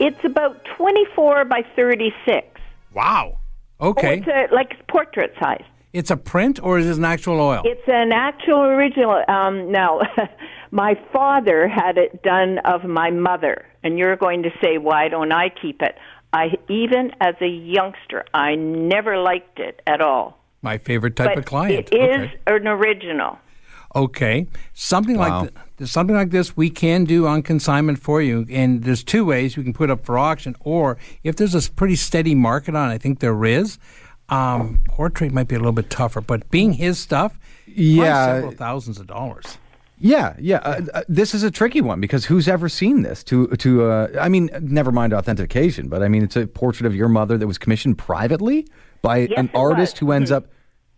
[0.00, 2.46] It's about 24 by 36.
[2.92, 3.38] Wow.
[3.80, 4.22] Okay.
[4.26, 5.64] Oh, it's a, like portrait size.
[5.96, 7.62] It's a print or is it an actual oil?
[7.64, 9.24] It's an actual original.
[9.28, 10.00] Um, now,
[10.70, 15.32] my father had it done of my mother, and you're going to say, why don't
[15.32, 15.96] I keep it?
[16.34, 20.38] I even as a youngster, I never liked it at all.
[20.60, 21.88] My favorite type but of client.
[21.90, 22.40] It is okay.
[22.46, 23.38] an original.
[23.94, 25.44] Okay, something Wow.
[25.44, 29.24] like th- something like this we can do on consignment for you, and there's two
[29.24, 32.90] ways we can put up for auction, or if there's a pretty steady market on,
[32.90, 33.78] I think there is.
[34.28, 38.26] Um, portrait might be a little bit tougher, but being his stuff, Yeah.
[38.26, 39.58] several thousands of dollars.
[39.98, 40.56] Yeah, yeah.
[40.58, 43.22] Uh, uh, this is a tricky one because who's ever seen this?
[43.24, 46.94] To to uh, I mean, never mind authentication, but I mean, it's a portrait of
[46.94, 48.66] your mother that was commissioned privately
[49.00, 49.98] by Yes, an artist was.
[50.00, 50.48] who ends up,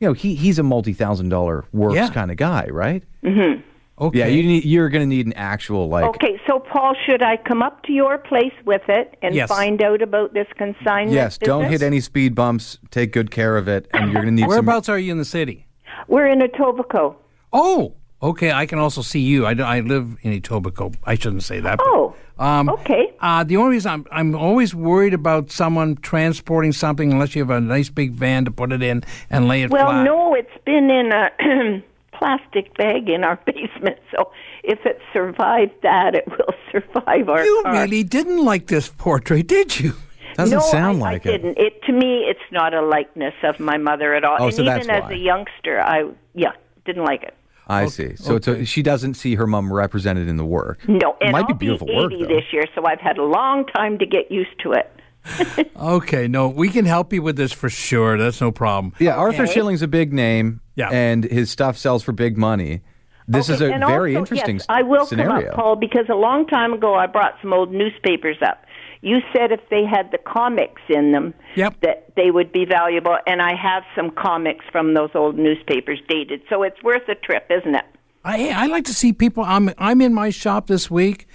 [0.00, 2.08] you know, he he's a multi thousand dollar works Yeah.
[2.10, 3.04] kind of guy, right?
[3.22, 3.60] hmm
[4.00, 4.18] Okay.
[4.20, 6.04] Yeah, you need, you're going to need an actual like.
[6.04, 9.48] Okay, so Paul, should I come up to your place with it and Yes.
[9.48, 11.10] find out about this consignment?
[11.12, 12.78] Yes, don't hit any speed bumps.
[12.90, 14.48] Take good care of it, and you're going to need some.
[14.50, 15.66] Whereabouts are you in the city?
[16.06, 17.16] We're in Etobicoke.
[17.52, 18.52] Oh, okay.
[18.52, 19.46] I can also see you.
[19.46, 20.94] I, d- I live in Etobicoke.
[21.04, 21.80] I shouldn't say that.
[21.82, 23.12] Oh, um, okay.
[23.20, 27.50] Uh, the only reason I'm I'm always worried about someone transporting something unless you have
[27.50, 30.04] a nice big van to put it in and lay it Well, flat.
[30.04, 31.82] no, it's been in a
[32.18, 33.98] plastic bag in our basement.
[34.14, 34.30] So
[34.64, 37.72] if it survived that, it will survive our You car.
[37.72, 39.94] really didn't like this portrait, did you?
[40.36, 41.38] Doesn't no, sound I, like I it.
[41.42, 41.58] didn't.
[41.58, 44.36] It to me, it's not a likeness of my mother at all.
[44.38, 45.12] Oh, and so even that's as why.
[45.12, 46.52] a youngster, I yeah
[46.84, 47.34] didn't like it.
[47.70, 48.16] I see.
[48.16, 50.78] So it's a, she doesn't see her mom represented in the work.
[50.88, 52.28] No, it and might I'll be beautiful work eighty though.
[52.36, 54.90] this year, so I've had a long time to get used to it.
[55.78, 58.18] Okay, no, we can help you with this for sure.
[58.18, 58.92] That's no problem.
[58.98, 60.60] Yeah, Arthur Shilling's a big name.
[60.74, 60.90] Yeah.
[60.90, 62.82] and his stuff sells for big money.
[63.26, 65.40] This is a and very also, interesting yes, I will scenario.
[65.42, 68.64] come up, Paul, because a long time ago I brought some old newspapers up.
[69.02, 71.80] You said if they had the comics in them, Yep.
[71.82, 76.40] that they would be valuable, and I have some comics from those old newspapers dated,
[76.48, 77.84] so it's worth a trip, isn't it?
[78.24, 79.44] I I like to see people.
[79.44, 81.28] I'm I'm in my shop this week.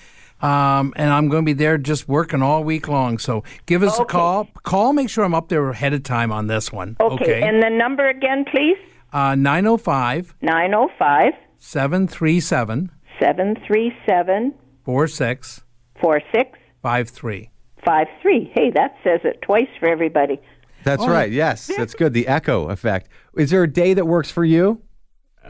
[0.44, 3.18] Um, and I'm going to be there just working all week long.
[3.18, 4.50] So give us a call.
[4.64, 6.98] Call, make sure I'm up there ahead of time on this one.
[7.00, 8.78] Okay, and the number again, please?
[9.14, 16.60] Uh, 905 905 737 737 4653.
[16.82, 18.52] 4653.
[18.54, 20.42] Hey, that says it twice for everybody.
[20.84, 21.10] That's Oh.
[21.10, 21.32] right.
[21.32, 22.12] Yes, that's good.
[22.14, 23.08] The echo effect.
[23.38, 24.82] Is there a day that works for you?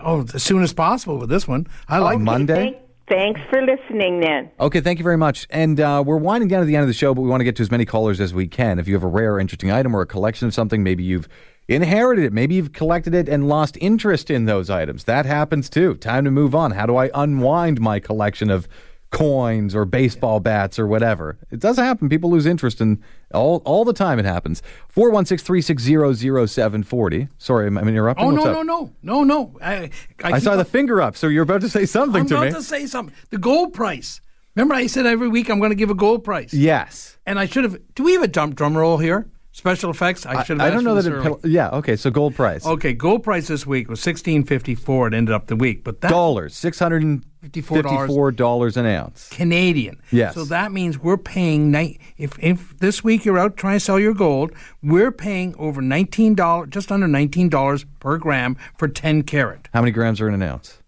[0.03, 1.65] Oh, as soon as possible with this one.
[1.87, 2.53] I like Monday.
[2.55, 2.77] Thank,
[3.13, 4.49] thanks for listening then.
[4.59, 5.45] Okay, thank you very much.
[5.49, 7.45] And uh, we're winding down to the end of the show, but we want to
[7.45, 8.79] get to as many callers as we can.
[8.79, 11.29] If you have a rare, interesting item or a collection of something, maybe you've
[11.67, 15.03] inherited it, maybe you've collected it and lost interest in those items.
[15.03, 15.95] That happens too.
[15.95, 16.71] Time to move on.
[16.71, 18.67] How do I unwind my collection of
[19.13, 21.37] coins or baseball bats or whatever?
[21.51, 22.09] It does happen.
[22.09, 23.01] People lose interest in
[23.33, 24.19] all all the time.
[24.19, 24.61] It happens.
[24.89, 27.29] Four one six three six zero zero seven forty.
[27.37, 28.25] Sorry, I'm I'm interrupting.
[28.25, 28.65] Oh What's no up?
[28.65, 29.57] no no no no!
[29.61, 29.89] I,
[30.23, 32.55] I, keep saw the finger up, so you're about to say something I'm to about
[32.57, 33.15] to say something.
[33.29, 34.19] The gold price.
[34.55, 36.53] Remember, I said every week I'm going to give a gold price.
[36.53, 37.17] Yes.
[37.25, 37.77] And I should have.
[37.95, 39.27] Do we have a drum drum roll here?
[39.55, 40.25] Special effects.
[40.25, 40.67] I should have.
[40.67, 41.13] I don't know that it.
[41.13, 41.39] early.
[41.43, 41.69] Yeah.
[41.69, 41.95] Okay.
[41.95, 42.65] So gold price.
[42.65, 45.07] Okay, gold price this week was sixteen fifty four.
[45.07, 49.29] It ended up the week, but that dollars, six hundred fifty-four dollars an ounce.
[49.29, 50.01] Canadian.
[50.11, 50.33] Yes.
[50.33, 53.99] So that means we're paying ni- if if this week you're out trying to sell
[53.99, 59.21] your gold, we're paying over nineteen dollars, just under nineteen dollars per gram for ten
[59.21, 60.79] carat, How many grams are in an ounce?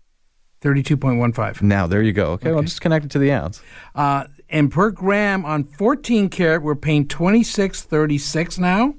[0.61, 1.61] thirty-two point one five.
[1.61, 2.32] Now there you go.
[2.32, 3.61] Okay, well, just connect it to the ounce.
[3.93, 4.24] Uh,
[4.56, 8.93] and per gram on 14 carat, we're paying 26.36 now,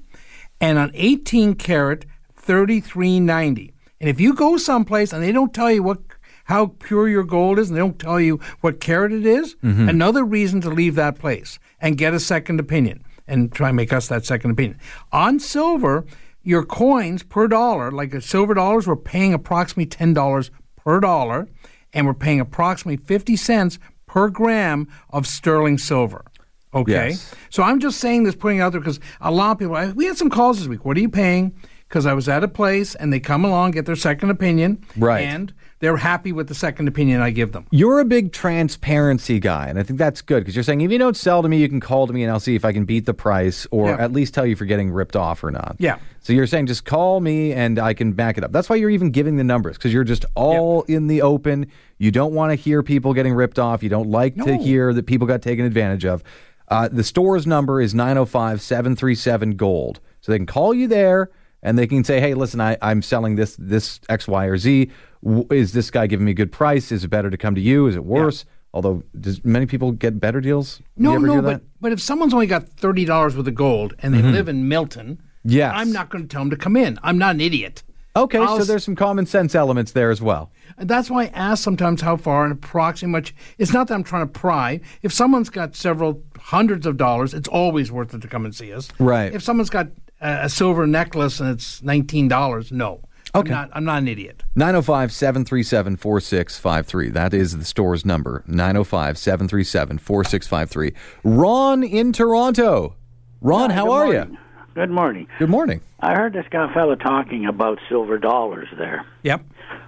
[0.61, 2.05] and on 18 carat,
[2.39, 3.73] 33.90.
[3.99, 5.99] And if you go someplace and they don't tell you what
[6.45, 9.89] how pure your gold is, and they don't tell you what carat it is, Mhm.
[9.89, 13.01] another reason to leave that place and get a second opinion.
[13.29, 14.79] and try and make us that second opinion.
[15.11, 16.05] On silver,
[16.45, 21.49] your coins per dollar, like the silver dollars, we're paying approximately ten dollars per dollar,
[21.93, 23.81] and we're paying approximately fifty cents
[24.17, 26.25] per gram of sterling silver.
[26.73, 27.35] Okay, Yes.
[27.51, 29.93] so I'm just saying this, putting it out there because a lot of people.
[29.95, 30.87] We had some calls this week.
[30.87, 31.53] What are you paying?
[31.89, 35.21] Because I was at a place and they come along, get their second opinion, Right.
[35.25, 37.67] And they're happy with the second opinion I give them.
[37.71, 40.99] You're a big transparency guy, and I think that's good because you're saying if you
[40.99, 42.85] don't sell to me, you can call to me and I'll see if I can
[42.87, 43.97] beat the price or Yeah.
[44.03, 45.77] at least tell you if you're getting ripped off or not.
[45.79, 45.99] Yeah.
[46.21, 48.51] So you're saying just call me and I can back it up.
[48.53, 51.67] That's why you're even giving the numbers because you're just all in the open.
[51.99, 53.83] You don't want to hear people getting ripped off.
[53.83, 56.25] You don't like to hear that people got taken advantage of.
[56.69, 60.01] Uh, the store's number is 905 737 Gold.
[60.21, 61.31] So they can call you there
[61.67, 64.89] and they can say, hey, listen, I, I'm selling this, this X, Y, or Z.
[65.25, 66.93] W- Is this guy giving me a good price?
[66.93, 67.89] Is it better to come to you?
[67.89, 68.45] Is it worse?
[68.73, 70.81] Although, does many people get better deals?
[70.97, 71.63] No, you ever no, but that?
[71.81, 74.33] but if someone's only got thirty dollars worth of gold and they Mhm.
[74.33, 75.73] live in Milton, Yes.
[75.75, 76.99] I'm not going to tell them to come in.
[77.03, 77.83] I'm not an idiot.
[78.15, 80.51] Okay, I'll so s- there's some common sense elements there as well.
[80.79, 83.35] And that's why I ask sometimes how far and approximately much.
[83.59, 84.81] It's not that I'm trying to pry.
[85.03, 88.73] If someone's got several hundreds of dollars, it's always worth it to come and see
[88.73, 88.89] us.
[88.99, 89.33] Right.
[89.35, 89.89] If someone's got
[90.21, 93.01] a, a silver necklace and it's nineteen dollars, no.
[93.35, 93.53] Okay.
[93.53, 94.43] I'm not, I'm not an idiot.
[94.55, 97.11] 905 737 4653.
[97.11, 98.43] That is the store's number.
[98.47, 100.93] 905 737 4653.
[101.23, 102.95] Ron in Toronto.
[103.43, 104.31] Ron, how are morning.
[104.33, 104.39] you?
[104.75, 105.29] Good morning.
[105.39, 105.81] Good morning.
[106.01, 109.07] I heard this guy fellow talking about silver dollars there.
[109.23, 109.43] Yep.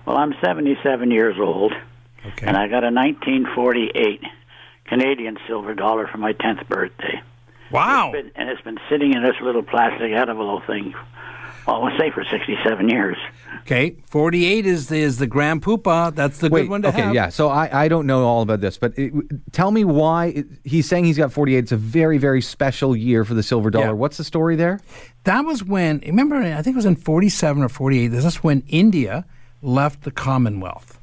[0.07, 1.73] Well, I'm 77 years old,
[2.25, 2.47] okay.
[2.47, 4.23] and I got a 1948
[4.87, 7.21] Canadian silver dollar for my 10th birthday.
[7.71, 8.13] Wow.
[8.13, 10.95] It's been, and it's been sitting in this little plastic envelope thing,
[11.67, 13.17] well, we'll say for 67 years.
[13.63, 16.15] Okay, forty-eight is the, is the Grand Poopa.
[16.15, 17.15] That's the Wait, good one to okay, have.
[17.15, 17.29] yeah.
[17.29, 19.13] So I, I don't know all about this, but it,
[19.53, 21.59] tell me why it, he's saying he's got 48.
[21.59, 23.87] It's a very, very special year for the silver dollar.
[23.89, 23.93] Yeah.
[23.93, 24.81] What's the story there?
[25.25, 28.07] That was when, remember, I think it was in 47 or 48.
[28.09, 29.27] This is when India
[29.61, 30.98] left the Commonwealth.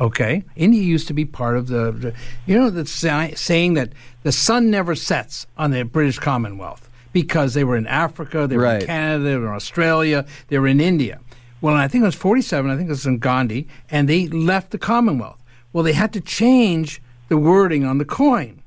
[0.00, 0.44] Okay?
[0.56, 2.14] India used to be part of the,
[2.46, 3.92] you know, the saying that
[4.22, 8.62] the sun never sets on the British Commonwealth because they were in Africa, they were
[8.62, 8.80] Right.
[8.82, 11.18] in Canada, they were in Australia, they were in India.
[11.60, 14.70] Well, I think it was 47, I think it was in Gandhi, and they left
[14.70, 15.42] the Commonwealth.
[15.72, 18.62] Well, they had to change the wording on the coin.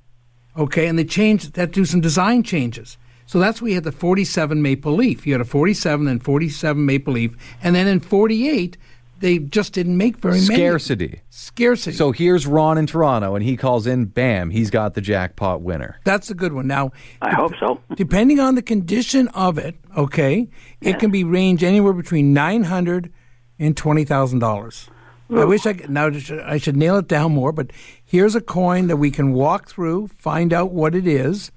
[0.57, 2.97] Okay, and they changed, to do some design changes.
[3.25, 5.25] So that's where you had the 47 maple leaf.
[5.25, 7.37] You had a 47 and 47 maple leaf.
[7.63, 8.75] And then in 48,
[9.21, 10.55] they just didn't make very many.
[10.55, 11.21] Scarcity.
[11.29, 11.95] Scarcity.
[11.95, 15.99] So here's Ron in Toronto, and he calls in, bam, he's got the jackpot winner.
[16.03, 16.67] That's a good one.
[16.67, 16.91] Now,
[17.21, 17.79] I hope so.
[17.95, 20.49] depending on the condition of it, okay,
[20.81, 23.11] it can be range anywhere between nine hundred
[23.59, 24.89] and twenty thousand dollars.
[25.33, 26.09] I wish I could, now
[26.45, 27.71] I should nail it down more, but
[28.03, 31.51] here's a coin that we can walk through, find out what it is.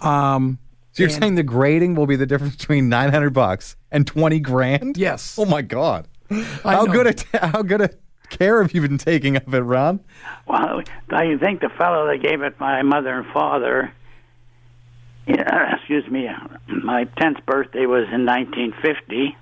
[0.00, 0.58] Um,
[0.92, 4.40] So you're and- saying the grading will be the difference between 900 bucks and 20
[4.40, 4.96] grand?
[4.96, 5.36] Yes.
[5.38, 6.08] Oh my God.
[6.30, 6.42] I
[6.74, 6.92] How know.
[6.92, 7.90] good a how good a
[8.30, 10.00] care have you been taking of it, Ron?
[10.46, 13.92] Well, I think the fellow that gave it my mother and father,
[15.26, 16.28] yeah, excuse me,
[16.82, 19.36] my 10th birthday was in 1950.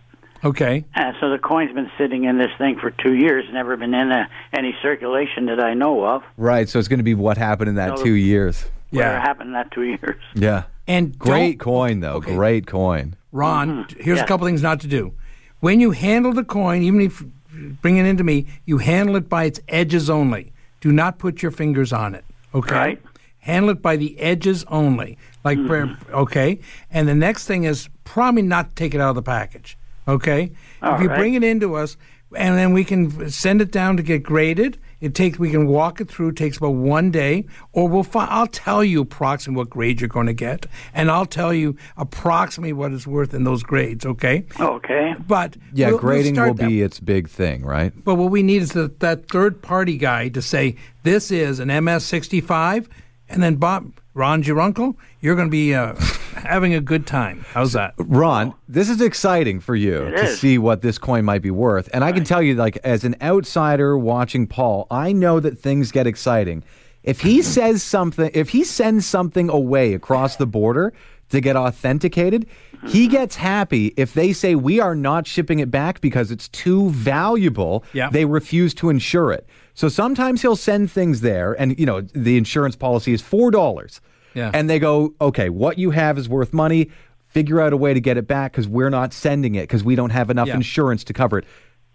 [0.45, 0.85] okay.
[0.95, 4.11] Uh, so the coin's been sitting in this thing for two years, never been in
[4.13, 6.23] a, any circulation that I know of.
[6.37, 6.69] Right.
[6.69, 8.67] So it's going to be what happened in that So- two years.
[8.91, 10.23] Whatever happened in that two years.
[10.35, 10.65] Yeah.
[10.87, 12.21] And Great coin, though.
[12.21, 13.17] Great coin.
[13.33, 14.01] Ron, Mhm.
[14.01, 14.25] here's Yeah.
[14.25, 15.13] a couple things not to do.
[15.61, 17.21] When you handle the coin, even if
[17.55, 20.53] you bring it into me, you handle it by its edges only.
[20.81, 22.25] Do not put your fingers on it.
[22.55, 22.75] Okay.
[22.75, 23.03] Right.
[23.41, 25.19] Handle it by the edges only.
[25.45, 26.15] Like Mm-hmm.
[26.15, 26.59] okay.
[26.91, 29.79] And the next thing is probably not take it out of the package.
[30.09, 30.53] Okay.
[30.83, 31.19] All if you right.
[31.19, 31.97] bring it into us,
[32.37, 34.79] and then we can send it down to get graded.
[35.01, 36.29] It takes we can walk it through.
[36.29, 38.03] It takes about one day, or we'll.
[38.03, 41.77] Fi- I'll tell you approximately what grade you're going to get, and I'll tell you
[41.99, 44.07] approximately what it's worth in those grades.
[44.07, 44.45] Okay.
[44.59, 45.15] Okay.
[45.29, 47.93] But Yeah, we'll- we'll grading start will that- be its big thing, right?
[48.05, 51.69] But what we need is the, that third party guy to say this is an
[51.69, 52.87] MS65,
[53.29, 54.97] and then Bob, Ron's your uncle.
[55.21, 55.95] You're going to be uh,
[56.37, 57.45] having a good time.
[57.49, 57.95] How's that?
[57.99, 60.41] Ron, this is exciting for you It to is.
[60.41, 61.89] see what this coin might be worth.
[61.93, 65.91] And I can tell you, like, as an outsider watching Paul, I know that things
[65.91, 66.63] get exciting.
[67.03, 70.93] If he says something, if he sends something away across the border
[71.31, 72.47] to get authenticated,
[72.87, 73.13] he mm-hmm.
[73.13, 77.85] gets happy if they say we are not shipping it back because it's too valuable.
[77.93, 78.11] Yeah.
[78.11, 79.47] They refuse to insure it.
[79.75, 84.01] So sometimes he'll send things there, and you know the insurance policy is four dollars.
[84.37, 84.51] Yeah.
[84.53, 86.91] And they go, okay, what you have is worth money.
[87.29, 89.97] Figure out a way to get it back because we're not sending it because we
[89.97, 90.55] don't have enough Yeah.
[90.57, 91.47] insurance to cover it.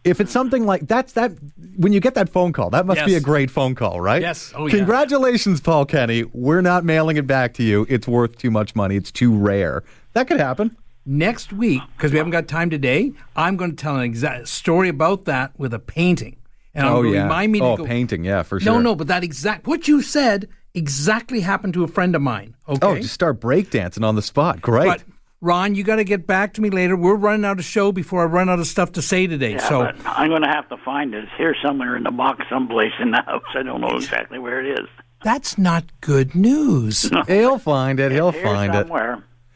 [0.04, 1.32] if it's something like that's that
[1.78, 4.22] when you get that phone call, that must be a great phone call, right?
[4.22, 4.52] Yes.
[4.56, 4.78] Oh, yeah.
[4.78, 6.24] Congratulations, Paul Kenny.
[6.34, 7.86] We're not mailing it back to you.
[7.88, 8.96] It's worth too much money.
[8.96, 9.84] It's too rare.
[10.14, 10.76] That could happen.
[11.06, 14.90] Next week, because we haven't got time today, I'm going to tell an exact story
[14.90, 16.38] about that with a painting.
[16.74, 17.24] And oh yeah.
[17.24, 17.86] remind me to oh, go.
[17.86, 18.24] painting.
[18.24, 18.74] Yeah, for sure.
[18.74, 22.56] No, no, but that exact what you said exactly happened to a friend of mine.
[22.68, 22.80] Okay.
[22.82, 24.62] Oh, just start breakdancing on the spot.
[24.62, 24.86] Great.
[24.86, 25.04] But
[25.42, 26.96] Ron, you got to get back to me later.
[26.96, 29.54] We're running out of show before I run out of stuff to say today.
[29.54, 31.24] Yeah, so but I'm going to have to find it.
[31.24, 33.42] It's here somewhere in the box, someplace in the house.
[33.56, 34.88] I don't know exactly where it is.
[35.24, 37.10] that's not good news.
[37.28, 38.12] He'll find it.
[38.12, 38.88] He'll Here find it.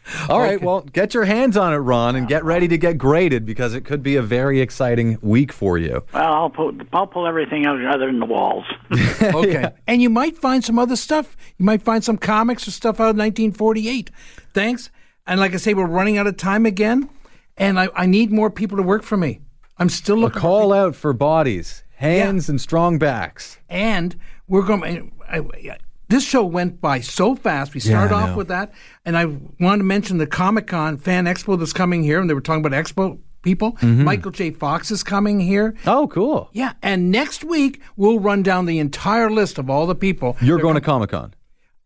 [0.06, 0.30] Somewhere.
[0.30, 3.46] All right, well, get your hands on it, Ron, and get ready to get graded
[3.46, 6.04] because it could be a very exciting week for you.
[6.14, 8.66] Well, I'll pull, I'll pull everything out other than the walls.
[9.22, 9.70] Okay.
[9.88, 11.36] And you might find some other stuff.
[11.58, 14.12] You might find some comics or stuff out of 1948.
[14.54, 14.90] Thanks.
[15.28, 17.10] And like I say, we're running out of time again,
[17.58, 19.42] and I, I need more people to work for me.
[19.78, 20.40] I'm still A looking.
[20.40, 23.58] call out for bodies, hands, and strong backs.
[23.70, 24.16] and
[24.48, 25.12] we're going.
[25.28, 25.78] I, I,
[26.16, 27.74] this show went by so fast.
[27.74, 28.74] We started Yeah, off with that,
[29.06, 29.26] and I
[29.60, 32.66] wanted to mention the Comic Con Fan Expo that's coming here, and they were talking
[32.66, 33.74] about Expo people.
[33.74, 34.04] Mm-hmm.
[34.06, 34.52] Michael J.
[34.52, 35.76] Fox is coming here.
[35.86, 36.50] Oh, cool.
[36.54, 40.38] Yeah, and next week we'll run down the entire list of all the people.
[40.42, 41.34] You're going to Comic Con.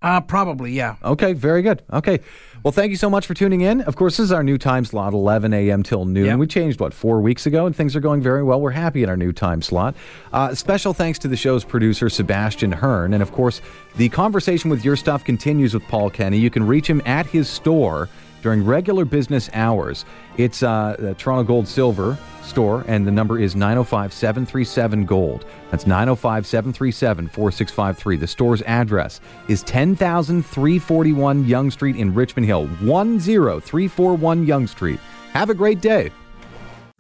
[0.01, 0.95] Uh, probably, yeah.
[1.03, 1.83] Okay, very good.
[1.91, 2.19] Okay.
[2.63, 3.81] Well, thank you so much for tuning in.
[3.81, 5.83] Of course, this is our new time slot, 11 a.m.
[5.83, 6.25] till noon.
[6.25, 6.39] Yep.
[6.39, 8.59] We changed, what, four weeks ago, and things are going very well.
[8.59, 9.95] We're happy in our new time slot.
[10.33, 13.13] Uh, special thanks to the show's producer, Sebastian Hearn.
[13.13, 13.61] And of course,
[13.95, 16.37] the conversation with your stuff continues with Paul Kenny.
[16.37, 18.09] You can reach him at his store
[18.41, 20.05] during regular business hours.
[20.37, 25.45] It's uh, the Toronto Gold Silver store, and the number is 905 737 Gold.
[25.71, 28.17] That's 905 737 4653.
[28.17, 32.67] The store's address is 10341 Yonge Street in Richmond Hill.
[32.67, 34.99] 10341 Yonge Street.
[35.33, 36.11] Have a great day.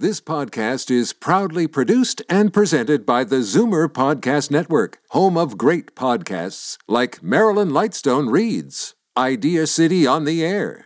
[0.01, 5.93] This podcast is proudly produced and presented by the Zoomer Podcast Network, home of great
[5.93, 10.85] podcasts like Marilyn Lightstone Reads, Idea City on the Air,